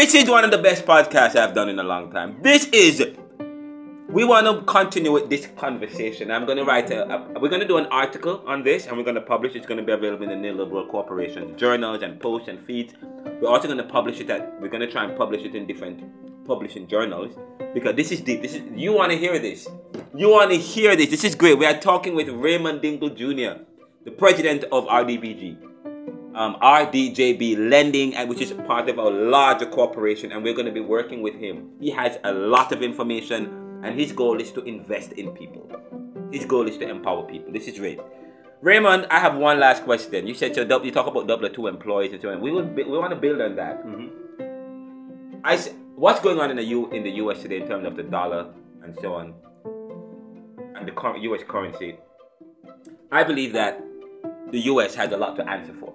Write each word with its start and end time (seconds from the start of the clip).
This 0.00 0.14
is 0.14 0.30
one 0.30 0.44
of 0.44 0.50
the 0.50 0.56
best 0.56 0.86
podcasts 0.86 1.36
I've 1.36 1.52
done 1.54 1.68
in 1.68 1.78
a 1.78 1.82
long 1.82 2.10
time. 2.10 2.38
This 2.40 2.64
is. 2.72 3.06
We 4.08 4.24
want 4.24 4.46
to 4.46 4.62
continue 4.64 5.12
with 5.12 5.28
this 5.28 5.46
conversation. 5.58 6.30
I'm 6.30 6.46
going 6.46 6.56
to 6.56 6.64
write 6.64 6.90
a, 6.90 7.06
a 7.06 7.38
We're 7.38 7.50
going 7.50 7.60
to 7.60 7.68
do 7.68 7.76
an 7.76 7.84
article 7.90 8.42
on 8.46 8.64
this, 8.64 8.86
and 8.86 8.96
we're 8.96 9.04
going 9.04 9.16
to 9.16 9.20
publish. 9.20 9.54
It's 9.56 9.66
going 9.66 9.76
to 9.76 9.84
be 9.84 9.92
available 9.92 10.26
in 10.26 10.30
the 10.30 10.48
Neoliberal 10.48 10.88
Corporation 10.90 11.54
journals 11.58 12.00
and 12.02 12.18
posts 12.18 12.48
and 12.48 12.58
feeds. 12.58 12.94
We're 13.42 13.50
also 13.50 13.68
going 13.68 13.76
to 13.76 13.84
publish 13.84 14.20
it 14.20 14.30
at. 14.30 14.58
We're 14.58 14.70
going 14.70 14.80
to 14.80 14.90
try 14.90 15.04
and 15.04 15.14
publish 15.18 15.42
it 15.42 15.54
in 15.54 15.66
different 15.66 16.02
publishing 16.46 16.86
journals 16.86 17.36
because 17.74 17.94
this 17.94 18.10
is 18.10 18.22
deep. 18.22 18.40
This 18.40 18.54
is 18.54 18.62
you 18.74 18.94
want 18.94 19.12
to 19.12 19.18
hear 19.18 19.38
this. 19.38 19.68
You 20.14 20.30
want 20.30 20.50
to 20.50 20.56
hear 20.56 20.96
this. 20.96 21.10
This 21.10 21.24
is 21.24 21.34
great. 21.34 21.58
We 21.58 21.66
are 21.66 21.78
talking 21.78 22.14
with 22.14 22.30
Raymond 22.30 22.80
Dingle 22.80 23.10
Jr., 23.10 23.64
the 24.06 24.12
president 24.12 24.64
of 24.72 24.86
RDBG, 24.86 25.69
um, 26.34 26.56
RDJB 26.62 27.70
Lending, 27.70 28.14
and 28.14 28.28
which 28.28 28.40
is 28.40 28.52
part 28.52 28.88
of 28.88 28.98
a 28.98 29.02
larger 29.02 29.66
corporation, 29.66 30.32
and 30.32 30.42
we're 30.42 30.54
going 30.54 30.66
to 30.66 30.72
be 30.72 30.80
working 30.80 31.22
with 31.22 31.34
him. 31.34 31.70
He 31.80 31.90
has 31.90 32.18
a 32.24 32.32
lot 32.32 32.72
of 32.72 32.82
information, 32.82 33.80
and 33.82 33.98
his 33.98 34.12
goal 34.12 34.40
is 34.40 34.52
to 34.52 34.62
invest 34.62 35.12
in 35.12 35.30
people. 35.32 35.68
His 36.30 36.44
goal 36.44 36.68
is 36.68 36.78
to 36.78 36.88
empower 36.88 37.24
people. 37.24 37.52
This 37.52 37.66
is 37.66 37.78
great. 37.78 38.00
Raymond, 38.62 39.06
I 39.10 39.20
have 39.20 39.36
one 39.36 39.58
last 39.58 39.84
question. 39.84 40.26
You 40.26 40.34
said 40.34 40.56
you 40.56 40.84
you 40.84 40.90
talk 40.90 41.06
about 41.06 41.26
double 41.26 41.48
two 41.48 41.66
employees 41.66 42.12
and 42.12 42.20
so 42.20 42.30
on. 42.30 42.40
We 42.40 42.52
will 42.52 42.64
we 42.64 42.84
want 42.84 43.10
to 43.10 43.16
build 43.16 43.40
on 43.40 43.56
that. 43.56 43.84
Mm-hmm. 43.84 45.40
I 45.42 45.56
what's 45.96 46.20
going 46.20 46.38
on 46.38 46.50
in 46.50 46.56
the 46.56 46.64
U 46.64 46.90
in 46.90 47.02
the 47.02 47.10
U.S. 47.22 47.40
today 47.40 47.62
in 47.62 47.66
terms 47.66 47.86
of 47.86 47.96
the 47.96 48.02
dollar 48.02 48.52
and 48.84 48.94
so 49.00 49.14
on, 49.14 49.34
and 50.76 50.86
the 50.86 51.18
U.S. 51.22 51.40
currency. 51.48 51.96
I 53.10 53.24
believe 53.24 53.54
that 53.54 53.82
the 54.50 54.60
U.S. 54.72 54.94
has 54.94 55.10
a 55.12 55.16
lot 55.16 55.36
to 55.36 55.48
answer 55.48 55.72
for. 55.80 55.89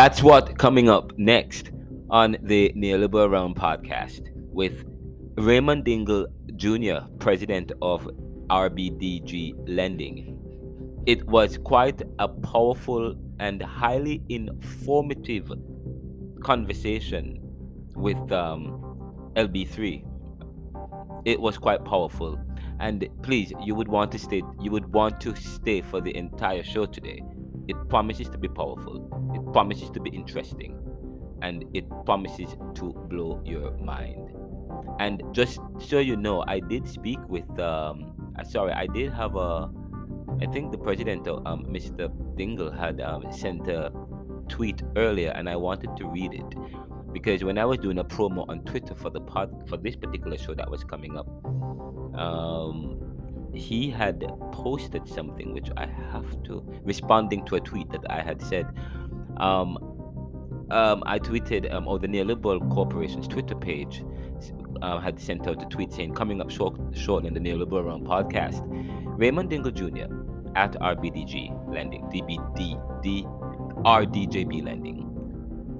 That's 0.00 0.22
what 0.22 0.56
coming 0.56 0.88
up 0.88 1.12
next 1.18 1.72
on 2.08 2.38
the 2.40 2.72
Neoliberal 2.74 3.30
Round 3.32 3.54
podcast 3.54 4.30
with 4.34 4.82
Raymond 5.36 5.84
Dingle 5.84 6.26
Jr., 6.56 7.00
president 7.18 7.72
of 7.82 8.08
RBDG 8.48 9.52
Lending. 9.68 10.38
It 11.04 11.26
was 11.26 11.58
quite 11.58 12.00
a 12.18 12.28
powerful 12.28 13.14
and 13.40 13.62
highly 13.62 14.22
informative 14.30 15.52
conversation 16.42 17.38
with 17.94 18.32
um, 18.32 18.80
LB3. 19.36 20.02
It 21.26 21.38
was 21.38 21.58
quite 21.58 21.84
powerful, 21.84 22.40
and 22.78 23.06
please, 23.22 23.52
you 23.62 23.74
would 23.74 23.88
want 23.88 24.12
to 24.12 24.18
stay. 24.18 24.42
You 24.62 24.70
would 24.70 24.94
want 24.94 25.20
to 25.20 25.36
stay 25.36 25.82
for 25.82 26.00
the 26.00 26.16
entire 26.16 26.62
show 26.62 26.86
today. 26.86 27.22
It 27.68 27.76
promises 27.90 28.28
to 28.30 28.38
be 28.38 28.48
powerful. 28.48 29.29
Promises 29.52 29.90
to 29.90 30.00
be 30.00 30.10
interesting. 30.10 30.78
And 31.42 31.64
it 31.74 31.84
promises 32.04 32.56
to 32.74 32.92
blow 33.08 33.40
your 33.44 33.76
mind. 33.78 34.30
And 34.98 35.22
just 35.32 35.58
so 35.78 35.98
you 35.98 36.16
know, 36.16 36.44
I 36.46 36.60
did 36.60 36.86
speak 36.86 37.18
with, 37.28 37.48
um, 37.58 38.32
uh, 38.38 38.44
sorry, 38.44 38.72
I 38.72 38.86
did 38.86 39.12
have 39.12 39.36
a, 39.36 39.70
I 40.40 40.46
think 40.46 40.72
the 40.72 40.78
president, 40.78 41.26
um, 41.26 41.64
Mr. 41.66 42.10
Dingle, 42.36 42.70
had 42.70 43.00
um, 43.00 43.24
sent 43.32 43.68
a 43.68 43.90
tweet 44.48 44.82
earlier, 44.96 45.30
and 45.30 45.48
I 45.48 45.56
wanted 45.56 45.96
to 45.96 46.06
read 46.06 46.34
it 46.34 46.54
because 47.12 47.42
when 47.42 47.58
I 47.58 47.64
was 47.64 47.78
doing 47.78 47.98
a 47.98 48.04
promo 48.04 48.48
on 48.48 48.64
Twitter 48.64 48.94
for 48.94 49.10
the 49.10 49.20
pod 49.20 49.68
for 49.68 49.76
this 49.76 49.96
particular 49.96 50.38
show 50.38 50.54
that 50.54 50.70
was 50.70 50.84
coming 50.84 51.16
up, 51.16 51.26
um, 52.14 53.00
he 53.54 53.90
had 53.90 54.24
posted 54.52 55.08
something 55.08 55.52
which 55.52 55.70
I 55.76 55.86
have 55.86 56.42
to 56.44 56.64
responding 56.84 57.44
to 57.46 57.56
a 57.56 57.60
tweet 57.60 57.90
that 57.90 58.08
I 58.10 58.20
had 58.20 58.40
said. 58.42 58.66
Um, 59.40 59.78
um, 60.70 61.02
I 61.06 61.18
tweeted, 61.18 61.72
um, 61.72 61.88
or 61.88 61.98
the 61.98 62.06
Neoliberal 62.06 62.70
Corporation's 62.70 63.26
Twitter 63.26 63.56
page 63.56 64.04
uh, 64.82 65.00
had 65.00 65.18
sent 65.18 65.48
out 65.48 65.62
a 65.62 65.66
tweet 65.66 65.92
saying, 65.92 66.14
coming 66.14 66.40
up 66.40 66.50
short, 66.50 66.78
shortly 66.92 67.28
in 67.28 67.34
the 67.34 67.40
Neoliberal 67.40 67.86
Round 67.86 68.06
podcast, 68.06 68.62
Raymond 69.18 69.50
Dingle 69.50 69.72
Jr. 69.72 70.06
at 70.54 70.72
RBDG 70.74 71.72
Lending, 71.72 72.02
DBD, 72.02 73.24
RDJB 73.82 74.64
Lending, 74.64 75.06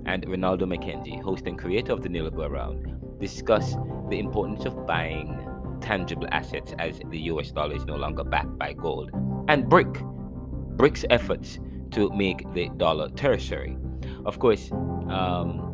and 0.06 0.26
Renaldo 0.26 0.66
McKenzie, 0.66 1.22
host 1.22 1.46
and 1.46 1.58
creator 1.58 1.92
of 1.92 2.02
the 2.02 2.08
Neoliberal 2.08 2.50
Round, 2.50 3.20
discuss 3.20 3.76
the 4.08 4.18
importance 4.18 4.64
of 4.64 4.86
buying 4.86 5.46
tangible 5.80 6.26
assets 6.32 6.74
as 6.78 7.00
the 7.10 7.18
US 7.32 7.50
dollar 7.52 7.74
is 7.74 7.84
no 7.84 7.96
longer 7.96 8.24
backed 8.24 8.58
by 8.58 8.72
gold, 8.72 9.10
and 9.48 9.68
BRIC, 9.68 9.92
BRIC's 10.76 11.04
efforts 11.10 11.60
to 11.92 12.10
make 12.10 12.52
the 12.54 12.68
dollar 12.76 13.08
tertiary. 13.10 13.76
Of 14.24 14.38
course, 14.38 14.70
um, 15.08 15.70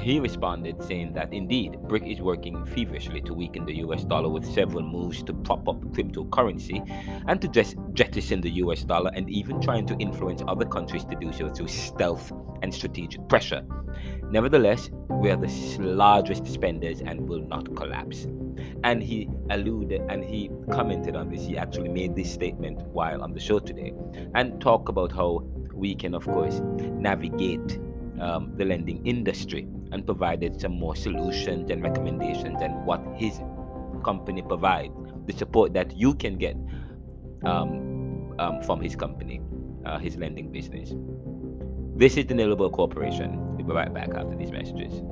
he 0.00 0.20
responded 0.20 0.82
saying 0.82 1.12
that 1.14 1.32
indeed 1.32 1.78
BRIC 1.88 2.06
is 2.06 2.20
working 2.20 2.64
feverishly 2.66 3.20
to 3.22 3.34
weaken 3.34 3.64
the 3.64 3.76
US 3.76 4.04
dollar 4.04 4.28
with 4.28 4.44
several 4.44 4.82
moves 4.82 5.22
to 5.24 5.32
prop 5.32 5.68
up 5.68 5.80
cryptocurrency 5.92 6.82
and 7.28 7.40
to 7.40 7.48
just 7.48 7.76
jettison 7.92 8.40
the 8.40 8.50
US 8.64 8.84
dollar 8.84 9.10
and 9.14 9.30
even 9.30 9.60
trying 9.60 9.86
to 9.86 9.96
influence 9.98 10.42
other 10.48 10.64
countries 10.64 11.04
to 11.04 11.16
do 11.16 11.32
so 11.32 11.48
through 11.48 11.68
stealth 11.68 12.32
and 12.62 12.74
strategic 12.74 13.26
pressure. 13.28 13.64
Nevertheless, 14.30 14.90
we 15.08 15.30
are 15.30 15.36
the 15.36 15.78
largest 15.80 16.46
spenders 16.46 17.00
and 17.00 17.28
will 17.28 17.46
not 17.46 17.74
collapse. 17.76 18.26
And 18.82 19.02
he 19.02 19.28
alluded 19.50 20.02
and 20.08 20.24
he 20.24 20.50
commented 20.70 21.16
on 21.16 21.30
this. 21.30 21.44
He 21.44 21.56
actually 21.56 21.88
made 21.88 22.14
this 22.14 22.32
statement 22.32 22.80
while 22.88 23.22
on 23.22 23.32
the 23.32 23.40
show 23.40 23.58
today 23.58 23.92
and 24.34 24.60
talk 24.60 24.88
about 24.88 25.12
how 25.12 25.44
we 25.72 25.94
can, 25.94 26.14
of 26.14 26.24
course, 26.24 26.60
navigate 26.60 27.78
um, 28.20 28.52
the 28.56 28.64
lending 28.64 29.04
industry 29.06 29.66
and 29.92 30.04
provided 30.06 30.60
some 30.60 30.72
more 30.72 30.96
solutions 30.96 31.70
and 31.70 31.82
recommendations 31.82 32.60
and 32.62 32.84
what 32.86 33.02
his 33.16 33.40
company 34.04 34.42
provides, 34.42 34.92
the 35.26 35.32
support 35.32 35.72
that 35.74 35.96
you 35.96 36.14
can 36.14 36.36
get 36.36 36.56
um, 37.44 38.34
um, 38.38 38.62
from 38.62 38.80
his 38.80 38.96
company, 38.96 39.40
uh, 39.84 39.98
his 39.98 40.16
lending 40.16 40.50
business. 40.50 40.94
This 41.96 42.16
is 42.16 42.26
the 42.26 42.34
Neoliberal 42.34 42.72
Corporation. 42.72 43.56
We'll 43.56 43.66
be 43.66 43.72
right 43.72 43.92
back 43.92 44.10
after 44.10 44.36
these 44.36 44.50
messages. 44.50 45.02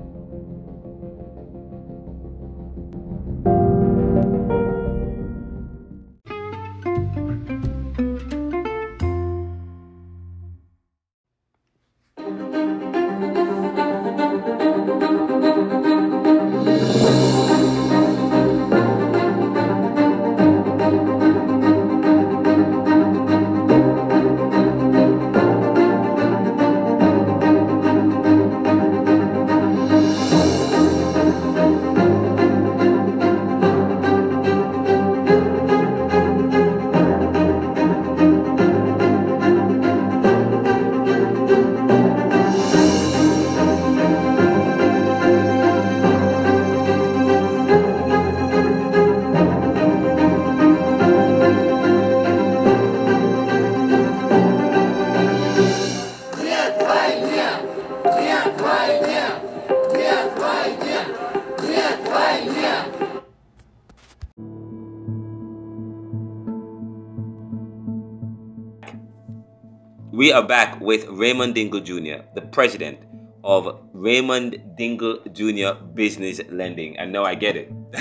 We 70.12 70.31
are 70.31 70.47
back 70.47 70.79
with 70.79 71.09
Raymond 71.09 71.55
Dingle 71.55 71.81
Jr., 71.81 72.20
the 72.35 72.43
president 72.43 72.99
of 73.43 73.81
Raymond 73.94 74.76
Dingle 74.76 75.20
Jr. 75.32 75.73
Business 75.94 76.38
Lending. 76.50 76.99
And 76.99 77.14
now 77.14 77.25
I 77.25 77.35
get 77.35 77.56
it. 77.56 77.73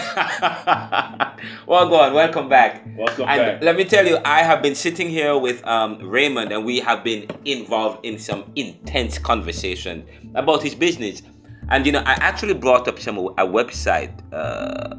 well, 1.65 1.87
go 1.87 1.95
on. 1.95 2.13
Welcome 2.13 2.49
back. 2.49 2.85
Welcome 2.97 3.29
and 3.29 3.39
back. 3.39 3.63
let 3.63 3.77
me 3.77 3.85
tell 3.85 4.05
you, 4.05 4.17
I 4.25 4.43
have 4.43 4.61
been 4.61 4.75
sitting 4.75 5.07
here 5.07 5.37
with 5.37 5.65
um, 5.65 5.99
Raymond, 5.99 6.51
and 6.51 6.65
we 6.65 6.81
have 6.81 7.01
been 7.01 7.27
involved 7.45 8.05
in 8.05 8.19
some 8.19 8.51
intense 8.57 9.17
conversation 9.17 10.05
about 10.35 10.61
his 10.61 10.75
business. 10.75 11.21
And 11.69 11.85
you 11.85 11.93
know, 11.93 12.03
I 12.05 12.15
actually 12.19 12.55
brought 12.55 12.89
up 12.89 12.99
some 12.99 13.19
a 13.19 13.47
website, 13.47 14.11
uh, 14.33 14.97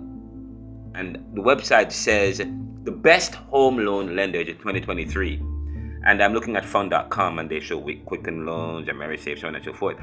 and 0.95 1.17
the 1.35 1.43
website 1.43 1.93
says 1.93 2.39
the 2.39 2.91
best 2.91 3.35
home 3.35 3.77
loan 3.77 4.17
lenders 4.17 4.49
in 4.49 4.57
2023. 4.57 5.52
And 6.05 6.23
I'm 6.23 6.33
looking 6.35 6.57
at 6.57 6.65
fund.com, 6.65 7.39
and 7.39 7.51
they 7.51 7.61
show 7.61 7.81
Quicken 8.05 8.45
Loans, 8.45 8.89
AmeriSave, 8.89 9.41
so 9.41 9.49
on 9.49 9.55
and 9.55 9.65
so 9.65 9.73
forth. 9.73 9.97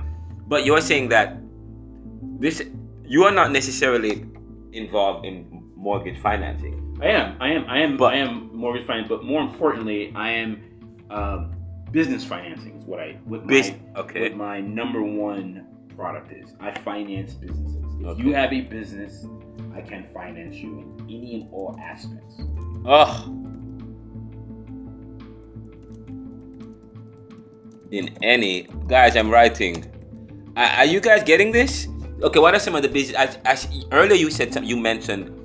But 0.48 0.66
you're 0.66 0.82
saying 0.82 1.10
that 1.10 1.38
this 2.40 2.64
you 3.06 3.24
are 3.24 3.32
not 3.32 3.52
necessarily 3.52 4.26
involved 4.72 5.26
in 5.26 5.46
mortgage 5.76 6.20
financing. 6.20 6.98
I 7.02 7.08
am. 7.08 7.38
I 7.42 7.50
am. 7.54 7.66
I 7.68 7.80
am. 7.80 7.98
But- 7.98 8.14
I 8.14 8.18
am 8.18 8.56
mortgage 8.56 8.86
finance, 8.86 9.08
but 9.10 9.24
more 9.24 9.42
importantly, 9.42 10.12
I 10.16 10.32
am 10.32 10.62
um, 11.10 11.52
business 11.92 12.24
financing. 12.24 12.78
Is 12.80 12.86
what 12.86 13.00
I 13.00 13.18
what 13.26 13.46
Bus- 13.48 13.72
my 13.72 14.02
okay. 14.02 14.22
what 14.22 14.36
my 14.38 14.62
number 14.62 15.02
one 15.02 15.66
product 15.96 16.32
is. 16.32 16.54
I 16.60 16.72
finance 16.80 17.34
businesses. 17.34 17.84
If 18.00 18.06
Okay. 18.08 18.24
you 18.24 18.34
have 18.34 18.54
a 18.54 18.62
business, 18.62 19.26
I 19.76 19.82
can 19.82 20.08
finance 20.14 20.56
you 20.56 20.80
in 20.80 21.06
any 21.10 21.42
and 21.42 21.50
all 21.54 21.78
aspects. 21.82 22.42
Oh. 22.86 23.36
In 27.92 28.10
any 28.22 28.68
guys, 28.88 29.16
I'm 29.16 29.30
writing. 29.30 29.86
Are, 30.56 30.66
are 30.80 30.86
you 30.86 31.00
guys 31.00 31.24
getting 31.24 31.52
this? 31.52 31.88
Okay, 32.22 32.40
what 32.40 32.54
are 32.54 32.60
some 32.60 32.76
of 32.76 32.82
the 32.84 32.90
business? 32.90 33.18
As, 33.18 33.38
as 33.46 33.86
earlier 33.92 34.16
you 34.16 34.30
said, 34.30 34.54
some, 34.54 34.64
you 34.64 34.78
mentioned 34.78 35.36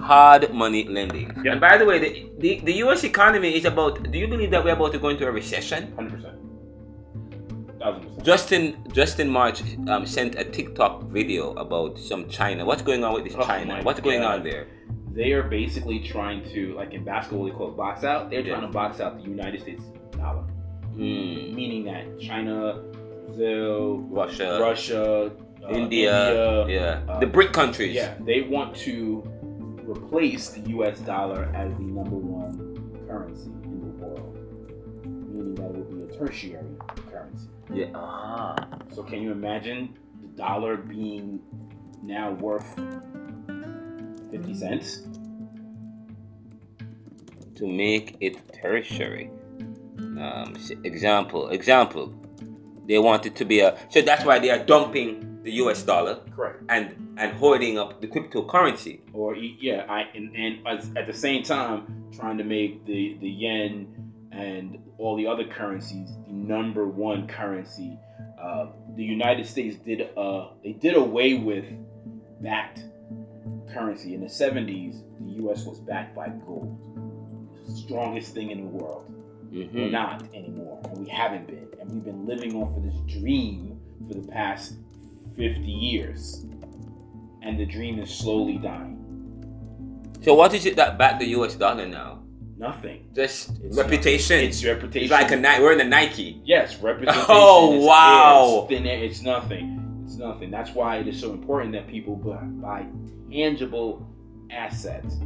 hard 0.00 0.52
money 0.52 0.88
lending. 0.88 1.30
Yeah. 1.44 1.52
And 1.52 1.60
by 1.60 1.76
the 1.76 1.84
way, 1.84 1.98
the, 1.98 2.30
the 2.38 2.60
the 2.64 2.72
U.S. 2.84 3.04
economy 3.04 3.54
is 3.56 3.64
about. 3.64 4.10
Do 4.10 4.18
you 4.18 4.26
believe 4.26 4.50
that 4.50 4.64
we're 4.64 4.72
about 4.72 4.92
to 4.92 4.98
go 4.98 5.08
into 5.10 5.26
a 5.26 5.30
recession? 5.30 5.92
Hundred 5.94 6.14
percent. 6.14 6.40
Justin 8.22 8.82
Justin 8.92 9.28
March 9.28 9.62
um, 9.88 10.06
sent 10.06 10.36
a 10.36 10.44
TikTok 10.44 11.04
video 11.04 11.52
about 11.54 11.98
some 11.98 12.28
China. 12.28 12.64
What's 12.64 12.80
going 12.82 13.04
on 13.04 13.12
with 13.12 13.24
this 13.24 13.34
Oh 13.36 13.44
China? 13.46 13.82
What's 13.82 14.00
going 14.00 14.20
God. 14.20 14.38
on 14.38 14.44
there? 14.44 14.66
They 15.12 15.32
are 15.32 15.42
basically 15.42 16.00
trying 16.00 16.42
to, 16.54 16.74
like 16.74 16.92
in 16.94 17.04
basketball, 17.04 17.44
they 17.44 17.52
call 17.52 17.68
it 17.68 17.76
box 17.76 18.02
out. 18.02 18.30
They're 18.30 18.40
Yeah. 18.40 18.54
trying 18.54 18.66
to 18.66 18.72
box 18.72 19.00
out 19.00 19.18
the 19.22 19.28
United 19.28 19.60
States 19.60 19.84
dollar, 20.16 20.44
Hmm. 20.94 21.54
meaning 21.54 21.84
that 21.84 22.20
China, 22.20 22.82
Brazil, 23.26 23.98
Russia, 24.10 24.58
Russia, 24.60 25.32
uh, 25.64 25.68
India, 25.68 26.66
yeah, 26.68 27.02
uh, 27.08 27.18
the 27.18 27.26
BRIC 27.26 27.52
countries. 27.52 27.94
Yeah, 27.94 28.14
they 28.20 28.42
want 28.42 28.76
to 28.76 29.22
replace 29.84 30.50
the 30.50 30.60
U.S. 30.70 31.00
dollar 31.00 31.50
as 31.54 31.74
the 31.74 31.82
number 31.82 32.16
one 32.16 32.54
currency 33.08 33.50
in 33.64 33.80
the 33.80 34.06
world, 34.06 34.36
meaning 35.04 35.54
that 35.56 35.70
it 35.70 35.76
will 35.76 36.06
be 36.06 36.14
a 36.14 36.16
tertiary 36.16 36.76
currency. 37.10 37.48
Yeah. 37.72 37.86
Ah. 37.94 38.54
So, 38.92 39.02
can 39.02 39.20
you 39.20 39.32
imagine 39.32 39.98
the 40.20 40.28
dollar 40.28 40.76
being 40.76 41.40
now 42.02 42.32
worth 42.32 42.78
fifty 44.30 44.54
cents? 44.54 45.02
to 47.56 47.68
make 47.68 48.16
it 48.20 48.36
tertiary. 48.52 49.30
Um, 50.20 50.56
example, 50.84 51.48
example. 51.48 52.14
They 52.86 52.98
want 52.98 53.24
it 53.24 53.34
to 53.36 53.44
be 53.44 53.60
a 53.60 53.78
so 53.88 54.02
that's 54.02 54.24
why 54.24 54.38
they 54.38 54.50
are 54.50 54.62
dumping 54.62 55.42
the 55.42 55.52
U.S. 55.52 55.82
dollar 55.82 56.20
Correct. 56.34 56.62
and 56.68 57.16
and 57.18 57.32
holding 57.36 57.78
up 57.78 58.00
the 58.00 58.06
cryptocurrency. 58.06 59.00
Or 59.12 59.34
yeah, 59.34 59.86
I 59.88 60.02
and, 60.14 60.34
and 60.34 60.98
at 60.98 61.06
the 61.06 61.12
same 61.12 61.42
time 61.42 62.10
trying 62.16 62.38
to 62.38 62.44
make 62.44 62.84
the 62.86 63.16
the 63.20 63.28
yen 63.28 64.12
and 64.32 64.78
all 64.98 65.16
the 65.16 65.26
other 65.26 65.44
currencies 65.44 66.10
the 66.26 66.32
number 66.32 66.86
one 66.86 67.26
currency. 67.26 67.98
Uh, 68.40 68.66
the 68.96 69.04
United 69.04 69.46
States 69.46 69.76
did 69.76 70.10
uh 70.16 70.48
they 70.62 70.72
did 70.72 70.96
away 70.96 71.34
with 71.34 71.64
backed 72.40 72.84
currency 73.72 74.14
in 74.14 74.20
the 74.20 74.26
70s. 74.26 75.02
The 75.20 75.32
U.S. 75.42 75.64
was 75.64 75.80
backed 75.80 76.14
by 76.14 76.28
gold, 76.28 76.78
strongest 77.74 78.34
thing 78.34 78.50
in 78.50 78.60
the 78.60 78.66
world. 78.66 79.13
We're 79.54 79.68
Mhm. 79.68 79.90
not 79.92 80.24
anymore, 80.34 80.80
and 80.84 80.98
we 80.98 81.06
haven't 81.08 81.46
been, 81.46 81.68
and 81.80 81.90
we've 81.90 82.04
been 82.04 82.26
living 82.26 82.56
off 82.56 82.76
of 82.76 82.82
this 82.82 82.98
dream 83.20 83.78
for 84.08 84.14
the 84.14 84.26
past 84.28 84.74
50 85.36 85.70
years, 85.70 86.44
and 87.42 87.58
the 87.58 87.64
dream 87.64 87.98
is 88.00 88.10
slowly 88.10 88.58
dying. 88.58 88.98
So 90.22 90.34
what 90.34 90.54
is 90.54 90.66
it 90.66 90.74
that 90.76 90.98
backed 90.98 91.20
the 91.20 91.26
U.S. 91.38 91.54
dollar 91.54 91.86
now? 91.86 92.20
Nothing. 92.58 93.04
Just 93.14 93.60
It's 93.62 93.76
reputation. 93.76 94.40
It's 94.40 94.64
reputation. 94.64 95.04
It's 95.04 95.12
like 95.12 95.30
a 95.32 95.36
Ni- 95.36 95.60
we're 95.62 95.72
in 95.72 95.78
the 95.78 95.84
Nike. 95.84 96.40
yes, 96.44 96.80
reputation. 96.82 97.22
Oh, 97.28 97.78
is 97.78 97.84
wow. 97.84 98.58
It's, 98.62 98.68
thin 98.70 98.86
air, 98.86 99.04
it's 99.04 99.22
nothing. 99.22 100.02
It's 100.04 100.16
nothing. 100.16 100.50
That's 100.50 100.74
why 100.74 100.96
it 100.98 101.06
is 101.08 101.18
so 101.20 101.32
important 101.32 101.72
that 101.72 101.86
people 101.88 102.16
buy, 102.16 102.36
buy 102.44 102.86
tangible 103.30 104.06
assets. 104.50 105.16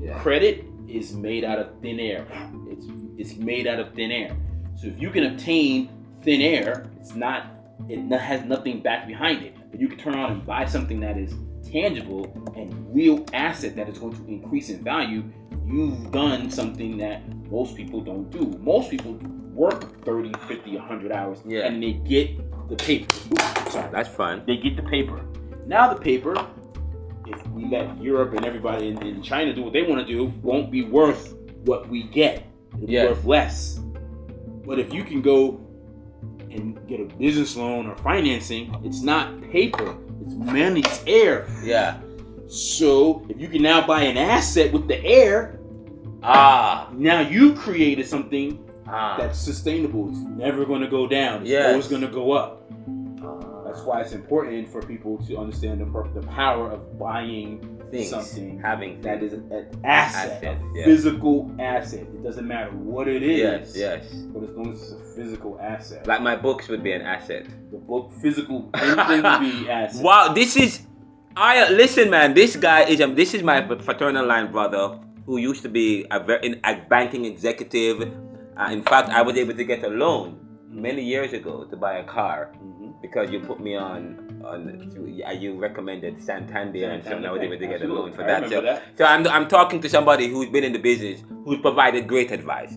Yeah. 0.00 0.18
Credit 0.18 0.64
is 0.88 1.14
made 1.14 1.44
out 1.44 1.58
of 1.58 1.68
thin 1.82 2.00
air. 2.00 2.26
It's 2.70 2.86
it's 3.18 3.36
made 3.36 3.66
out 3.66 3.78
of 3.80 3.92
thin 3.94 4.10
air. 4.10 4.36
So 4.76 4.86
if 4.86 5.00
you 5.00 5.10
can 5.10 5.24
obtain 5.24 5.90
thin 6.22 6.40
air, 6.40 6.86
it's 7.00 7.14
not 7.14 7.46
it 7.88 8.00
has 8.18 8.44
nothing 8.44 8.80
back 8.80 9.06
behind 9.06 9.42
it. 9.44 9.54
But 9.70 9.80
you 9.80 9.88
can 9.88 9.98
turn 9.98 10.14
around 10.14 10.32
and 10.32 10.46
buy 10.46 10.64
something 10.64 11.00
that 11.00 11.16
is 11.18 11.34
tangible 11.70 12.32
and 12.56 12.72
real 12.94 13.24
asset 13.32 13.76
that 13.76 13.88
is 13.88 13.98
going 13.98 14.16
to 14.16 14.26
increase 14.26 14.68
in 14.70 14.82
value. 14.82 15.22
You've 15.66 16.10
done 16.10 16.50
something 16.50 16.96
that 16.98 17.22
most 17.50 17.76
people 17.76 18.00
don't 18.00 18.30
do. 18.30 18.58
Most 18.60 18.90
people 18.90 19.12
work 19.52 20.04
30, 20.04 20.32
50, 20.46 20.76
100 20.76 21.12
hours 21.12 21.38
Yeah. 21.46 21.66
and 21.66 21.82
they 21.82 21.92
get 21.92 22.36
the 22.68 22.76
paper. 22.76 23.14
Sorry 23.70 23.88
That's 23.92 24.08
fine. 24.08 24.42
they 24.46 24.56
get 24.56 24.76
the 24.76 24.82
paper. 24.82 25.24
Now 25.66 25.92
the 25.92 26.00
paper, 26.00 26.34
if 27.26 27.46
we 27.48 27.66
let 27.66 28.00
Europe 28.02 28.32
and 28.34 28.44
everybody 28.46 28.88
in, 28.88 29.02
in 29.06 29.22
China 29.22 29.52
do 29.54 29.62
what 29.62 29.72
they 29.72 29.82
want 29.82 30.06
to 30.06 30.12
do, 30.12 30.32
won't 30.42 30.70
be 30.70 30.84
worth 30.84 31.34
what 31.64 31.88
we 31.88 32.04
get. 32.04 32.44
It'll 32.78 32.86
be 32.86 32.92
Yes. 32.94 33.08
worth 33.10 33.24
less. 33.24 33.80
But 34.66 34.78
if 34.78 34.92
you 34.92 35.04
can 35.04 35.22
go 35.22 35.60
and 36.50 36.78
get 36.88 37.00
a 37.00 37.04
business 37.04 37.56
loan 37.56 37.86
or 37.86 37.96
financing, 37.96 38.74
it's 38.84 39.02
not 39.02 39.40
paper. 39.50 39.94
It's 40.24 40.34
money, 40.34 40.80
it's 40.80 41.02
air. 41.06 41.46
Yeah. 41.64 41.96
So 42.46 43.22
if 43.28 43.38
you 43.40 43.48
can 43.48 43.62
now 43.62 43.86
buy 43.86 44.02
an 44.02 44.16
asset 44.16 44.72
with 44.72 44.88
the 44.88 45.02
air, 45.04 45.58
Ah. 46.22 46.88
now 46.96 47.20
you've 47.20 47.56
created 47.56 48.06
something 48.06 48.58
Ah. 48.86 49.16
that's 49.18 49.38
sustainable. 49.38 50.08
It's 50.10 50.18
never 50.18 50.64
going 50.64 50.80
to 50.80 50.88
go 50.88 51.06
down. 51.06 51.42
It's 51.42 51.50
Yes. 51.50 51.68
always 51.70 51.88
going 51.88 52.02
to 52.02 52.08
go 52.08 52.32
up. 52.32 52.62
Ah. 53.22 53.62
That's 53.66 53.82
why 53.84 54.00
it's 54.00 54.12
important 54.12 54.68
for 54.68 54.80
people 54.82 55.18
to 55.28 55.36
understand 55.38 55.80
the, 55.80 56.20
the 56.20 56.26
power 56.26 56.70
of 56.70 56.98
buying 56.98 57.77
Things. 57.90 58.10
something 58.10 58.58
Having 58.60 59.00
that 59.02 59.22
is 59.22 59.32
an 59.32 59.50
asset, 59.84 60.42
Asset, 60.42 60.42
a 60.62 60.78
yeah. 60.78 60.84
physical 60.84 61.50
asset. 61.58 62.00
It 62.00 62.22
doesn't 62.22 62.46
matter 62.46 62.70
what 62.70 63.08
it 63.08 63.22
is, 63.22 63.38
Yes. 63.38 63.76
Yes. 63.76 64.04
but 64.32 64.42
as 64.44 64.50
long 64.50 64.72
as 64.72 64.82
it's 64.82 64.92
a 64.92 65.14
physical 65.16 65.58
asset. 65.60 66.06
Like 66.06 66.22
my 66.22 66.36
books 66.36 66.68
would 66.68 66.82
be 66.82 66.92
an 66.92 67.02
asset. 67.02 67.46
the 67.70 67.78
book, 67.78 68.12
physical, 68.20 68.68
anything 68.74 69.22
would 69.22 69.40
be 69.40 69.70
asset. 69.78 70.02
Wow, 70.02 70.32
this 70.32 70.56
is 70.56 70.80
I 71.36 71.70
listen, 71.70 72.10
man. 72.10 72.34
This 72.34 72.56
guy 72.56 72.80
is 72.84 73.00
um, 73.00 73.14
this 73.14 73.32
is 73.32 73.42
my 73.42 73.62
fraternal 73.78 74.26
line 74.26 74.50
brother 74.50 74.98
who 75.24 75.36
used 75.36 75.62
to 75.62 75.68
be 75.68 76.04
a, 76.10 76.18
very, 76.18 76.58
a 76.64 76.74
banking 76.88 77.24
executive. 77.26 78.02
Uh, 78.56 78.70
in 78.72 78.82
fact, 78.82 79.10
I 79.10 79.22
was 79.22 79.36
able 79.36 79.54
to 79.54 79.62
get 79.62 79.84
a 79.84 79.88
loan 79.88 80.40
many 80.68 81.02
years 81.04 81.32
ago 81.32 81.64
to 81.70 81.76
buy 81.76 81.98
a 81.98 82.04
car 82.04 82.52
Mhm. 82.60 83.00
because 83.00 83.30
you 83.30 83.38
put 83.40 83.60
me 83.60 83.76
on 83.76 84.27
on 84.48 85.22
uh, 85.26 85.30
you 85.32 85.58
recommended 85.58 86.22
Santander 86.22 86.90
and 86.90 87.04
something. 87.04 87.26
I 87.26 87.32
was 87.32 87.42
able 87.42 87.58
to 87.58 87.66
get 87.66 87.82
a 87.82 87.86
loan 87.86 88.12
for 88.12 88.24
that. 88.24 88.48
So, 88.48 88.60
that. 88.62 88.82
so 88.96 89.04
I'm 89.04 89.26
I'm 89.28 89.48
talking 89.48 89.80
to 89.80 89.88
somebody 89.88 90.28
who's 90.28 90.48
been 90.48 90.64
in 90.64 90.72
the 90.72 90.78
business 90.78 91.22
who's 91.44 91.60
provided 91.60 92.08
great 92.08 92.30
advice. 92.32 92.76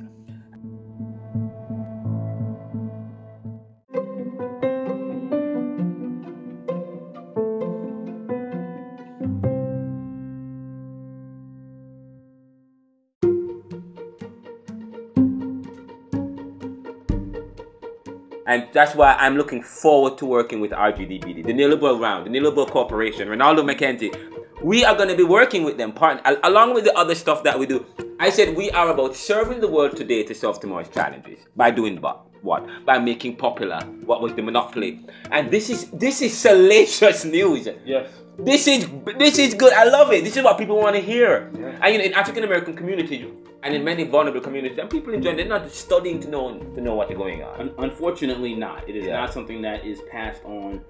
And 18.51 18.67
that's 18.73 18.95
why 18.95 19.15
I'm 19.17 19.37
looking 19.37 19.63
forward 19.63 20.17
to 20.17 20.25
working 20.25 20.59
with 20.59 20.71
RGDBD, 20.71 21.45
the 21.45 21.53
Neoliberal 21.53 22.01
Round, 22.01 22.25
the 22.25 22.29
Neoliberal 22.37 22.69
Corporation, 22.69 23.29
Renaldo 23.29 23.63
McKenzie. 23.63 24.13
We 24.61 24.83
are 24.83 24.93
going 24.93 25.07
to 25.07 25.15
be 25.15 25.23
working 25.23 25.63
with 25.63 25.77
them, 25.77 25.93
part, 25.93 26.19
along 26.43 26.73
with 26.73 26.83
the 26.83 26.93
other 26.97 27.15
stuff 27.15 27.43
that 27.45 27.57
we 27.57 27.65
do. 27.65 27.85
I 28.19 28.29
said 28.29 28.57
we 28.57 28.69
are 28.71 28.89
about 28.89 29.15
serving 29.15 29.61
the 29.61 29.69
world 29.69 29.95
today 29.95 30.23
to 30.23 30.35
solve 30.35 30.59
tomorrow's 30.59 30.89
challenges 30.89 31.39
by 31.55 31.71
doing 31.71 32.01
what? 32.01 32.25
What? 32.41 32.65
By 32.85 32.97
making 32.99 33.35
popular 33.35 33.79
what 34.05 34.21
was 34.21 34.33
the 34.33 34.41
monopoly. 34.41 34.99
And 35.31 35.51
this 35.51 35.69
is 35.69 35.89
this 35.91 36.21
is 36.21 36.35
salacious 36.37 37.23
news. 37.25 37.67
Yes. 37.85 38.09
This 38.39 38.67
is 38.67 38.87
this 39.17 39.37
is 39.37 39.53
good. 39.53 39.73
I 39.73 39.83
love 39.83 40.11
it. 40.11 40.23
This 40.23 40.37
is 40.37 40.43
what 40.43 40.57
people 40.57 40.77
want 40.77 40.95
to 40.95 41.01
hear. 41.01 41.51
Yeah. 41.53 41.77
And 41.81 41.93
you 41.93 41.99
know, 41.99 42.05
in 42.05 42.13
African 42.13 42.43
American 42.43 42.75
communities 42.75 43.27
and 43.63 43.75
in 43.75 43.83
many 43.83 44.05
vulnerable 44.05 44.41
communities, 44.41 44.79
and 44.79 44.89
people 44.89 45.13
in 45.13 45.21
general, 45.21 45.37
they're 45.37 45.59
not 45.59 45.69
studying 45.71 46.19
to 46.21 46.27
know 46.29 46.57
to 46.57 46.81
know 46.81 46.95
what's 46.95 47.13
going 47.13 47.43
on. 47.43 47.59
Un- 47.61 47.73
unfortunately, 47.77 48.55
not. 48.55 48.89
It 48.89 48.95
is 48.95 49.05
Yeah. 49.05 49.17
not 49.21 49.33
something 49.33 49.61
that 49.61 49.85
is 49.85 50.01
passed 50.11 50.43
on 50.45 50.81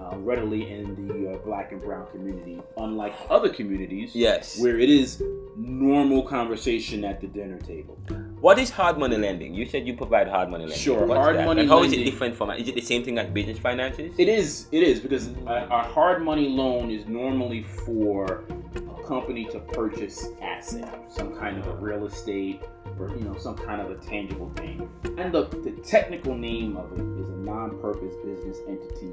uh, 0.00 0.16
readily 0.18 0.70
in 0.70 1.08
the 1.08 1.32
uh, 1.32 1.38
black 1.38 1.72
and 1.72 1.80
brown 1.80 2.06
community, 2.10 2.60
unlike 2.76 3.14
other 3.30 3.48
communities 3.48 4.14
Yes. 4.14 4.58
where 4.60 4.78
it 4.78 4.88
is 4.88 5.22
normal 5.56 6.22
conversation 6.22 7.04
at 7.04 7.20
the 7.20 7.26
dinner 7.26 7.58
table. 7.58 7.98
What 8.40 8.58
is 8.60 8.70
hard 8.70 8.96
money 8.98 9.16
lending? 9.16 9.54
You 9.54 9.66
said 9.66 9.86
you 9.86 9.94
provide 9.96 10.28
hard 10.28 10.48
money 10.50 10.64
lending. 10.64 10.78
Sure, 10.78 11.04
What's 11.04 11.18
hard 11.18 11.36
that? 11.38 11.46
money 11.46 11.62
And 11.62 11.68
how 11.70 11.82
is 11.82 11.92
it 11.92 11.96
lending- 11.96 12.12
different 12.12 12.36
from? 12.36 12.50
Is 12.52 12.68
it 12.68 12.74
the 12.76 12.80
same 12.80 13.02
thing 13.04 13.16
like 13.16 13.34
business 13.34 13.58
finances? 13.58 14.14
It 14.18 14.28
is. 14.28 14.66
It 14.70 14.82
is 14.84 15.00
because 15.00 15.28
a, 15.46 15.66
a 15.70 15.82
hard 15.82 16.22
money 16.22 16.48
loan 16.48 16.90
is 16.92 17.06
normally 17.06 17.62
for 17.64 18.44
a 18.76 19.02
company 19.08 19.44
to 19.46 19.58
purchase 19.58 20.28
asset, 20.40 21.02
some 21.08 21.34
kind 21.34 21.58
of 21.58 21.66
a 21.66 21.74
real 21.76 22.06
estate, 22.06 22.62
or 23.00 23.08
you 23.16 23.24
know, 23.24 23.36
some 23.36 23.56
kind 23.56 23.80
of 23.80 23.90
a 23.90 23.96
tangible 23.96 24.50
thing. 24.54 24.88
And 25.18 25.32
the, 25.34 25.44
the 25.46 25.72
technical 25.82 26.36
name 26.36 26.76
of 26.76 26.92
it 26.92 27.00
is 27.20 27.28
a 27.30 27.36
non-purpose 27.36 28.14
business 28.24 28.58
entity 28.68 29.12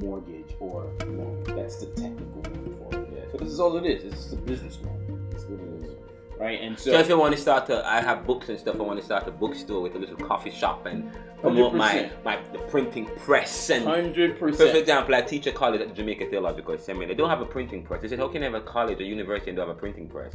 mortgage 0.00 0.54
or 0.60 0.90
loan. 1.06 1.42
That's 1.46 1.76
the 1.76 1.86
technical 1.86 2.42
name 2.42 2.76
for 2.78 2.98
it. 2.98 3.08
Yeah. 3.14 3.32
So 3.32 3.38
this 3.38 3.48
is 3.48 3.60
all 3.60 3.76
it 3.76 3.86
is. 3.86 4.04
It's 4.04 4.16
just 4.16 4.32
a 4.34 4.36
business 4.36 4.78
loan. 4.82 5.28
That's 5.30 5.44
what 5.44 5.60
it 5.60 5.84
is, 5.84 5.96
right? 6.38 6.60
And 6.60 6.78
so. 6.78 6.92
So 6.92 6.98
if 6.98 7.10
I 7.10 7.14
want 7.14 7.34
to 7.34 7.40
start 7.40 7.68
a, 7.70 7.86
I 7.86 8.00
have 8.00 8.26
books 8.26 8.48
and 8.48 8.58
stuff. 8.58 8.76
I 8.76 8.82
want 8.82 8.98
to 8.98 9.04
start 9.04 9.26
a 9.26 9.30
bookstore 9.30 9.82
with 9.82 9.94
a 9.94 9.98
little 9.98 10.16
coffee 10.16 10.50
shop 10.50 10.86
and 10.86 11.10
promote 11.40 11.74
my 11.74 11.92
100%. 11.92 12.24
my 12.24 12.38
the 12.52 12.58
printing 12.58 13.06
press 13.16 13.70
and. 13.70 13.84
Hundred 13.84 14.38
For 14.38 14.48
example, 14.48 15.14
I 15.14 15.22
teach 15.22 15.46
a 15.46 15.52
college 15.52 15.80
at 15.80 15.94
Jamaica 15.94 16.26
Theological 16.30 16.78
Seminary. 16.78 17.08
They 17.08 17.14
don't 17.14 17.30
have 17.30 17.40
a 17.40 17.46
printing 17.46 17.82
press. 17.84 18.02
They 18.02 18.08
said, 18.08 18.18
"How 18.18 18.28
can 18.28 18.42
I 18.42 18.46
have 18.46 18.54
a 18.54 18.60
college 18.60 19.00
or 19.00 19.04
university 19.04 19.50
and 19.50 19.56
don't 19.56 19.68
have 19.68 19.76
a 19.76 19.80
printing 19.80 20.08
press?" 20.08 20.34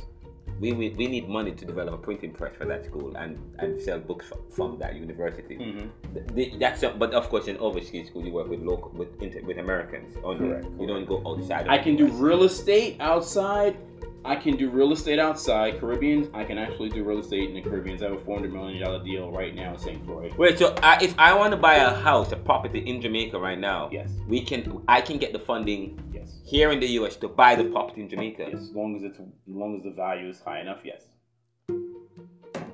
We, 0.59 0.71
we, 0.73 0.89
we 0.89 1.07
need 1.07 1.29
money 1.29 1.51
to 1.51 1.65
develop 1.65 1.93
a 1.93 1.97
printing 1.97 2.31
press 2.31 2.53
for 2.57 2.65
that 2.65 2.85
school 2.85 3.15
and, 3.15 3.37
and 3.59 3.79
sell 3.81 3.99
books 3.99 4.25
from, 4.27 4.39
from 4.49 4.79
that 4.79 4.95
university. 4.95 5.55
Mhm. 5.57 5.89
Th- 6.13 6.27
th- 6.35 6.59
that's 6.59 6.83
a, 6.83 6.89
but 6.89 7.13
of 7.13 7.29
course 7.29 7.47
in 7.47 7.57
overseas 7.57 8.07
school 8.07 8.25
you 8.25 8.31
work 8.33 8.49
with 8.49 8.61
local 8.61 8.89
with 8.91 9.09
inter, 9.21 9.41
with 9.45 9.57
Americans 9.59 10.15
only. 10.23 10.49
Correct, 10.49 10.65
You 10.79 10.87
don't 10.87 11.05
go 11.05 11.21
outside. 11.27 11.65
of 11.67 11.69
I 11.69 11.77
the 11.77 11.83
can 11.83 11.95
do 11.95 12.07
real 12.07 12.43
estate 12.43 12.97
outside. 12.99 13.77
I 14.25 14.36
can 14.36 14.57
do 14.57 14.69
real 14.69 14.91
estate 14.91 15.19
outside 15.19 15.79
Caribbean. 15.79 16.29
I 16.33 16.43
can 16.43 16.57
actually 16.57 16.89
do 16.89 17.03
real 17.03 17.19
estate 17.19 17.50
in 17.50 17.55
the 17.55 17.62
Caribbean. 17.62 17.97
I 18.03 18.09
have 18.09 18.13
a 18.13 18.19
four 18.19 18.36
hundred 18.36 18.51
million 18.53 18.81
dollar 18.81 19.01
deal 19.03 19.31
right 19.31 19.55
now 19.55 19.74
in 19.74 19.79
St. 19.79 20.05
Croix. 20.05 20.31
Wait, 20.38 20.59
so 20.59 20.75
I, 20.83 21.01
if 21.01 21.17
I 21.17 21.33
want 21.33 21.51
to 21.51 21.57
buy 21.57 21.75
a 21.75 21.93
house, 21.93 22.31
a 22.33 22.36
property 22.36 22.79
in 22.79 23.01
Jamaica 23.01 23.39
right 23.39 23.57
now, 23.59 23.89
Yes, 23.91 24.12
we 24.27 24.41
can. 24.41 24.81
I 24.88 25.00
can 25.01 25.17
get 25.17 25.31
the 25.31 25.39
funding 25.39 25.97
yes, 26.13 26.39
here 26.45 26.71
in 26.71 26.79
the 26.79 26.88
U.S. 27.00 27.15
to 27.17 27.29
buy 27.29 27.55
the 27.55 27.65
property 27.65 28.01
in 28.01 28.09
Jamaica. 28.09 28.47
yes. 28.51 28.62
As 28.62 28.71
long 28.71 28.95
as 28.97 29.03
it's 29.03 29.19
as 29.19 29.25
long 29.47 29.77
as 29.77 29.83
the 29.83 29.91
value 29.91 30.27
is 30.29 30.39
high 30.41 30.59
enough, 30.59 30.79
yes. 30.83 31.03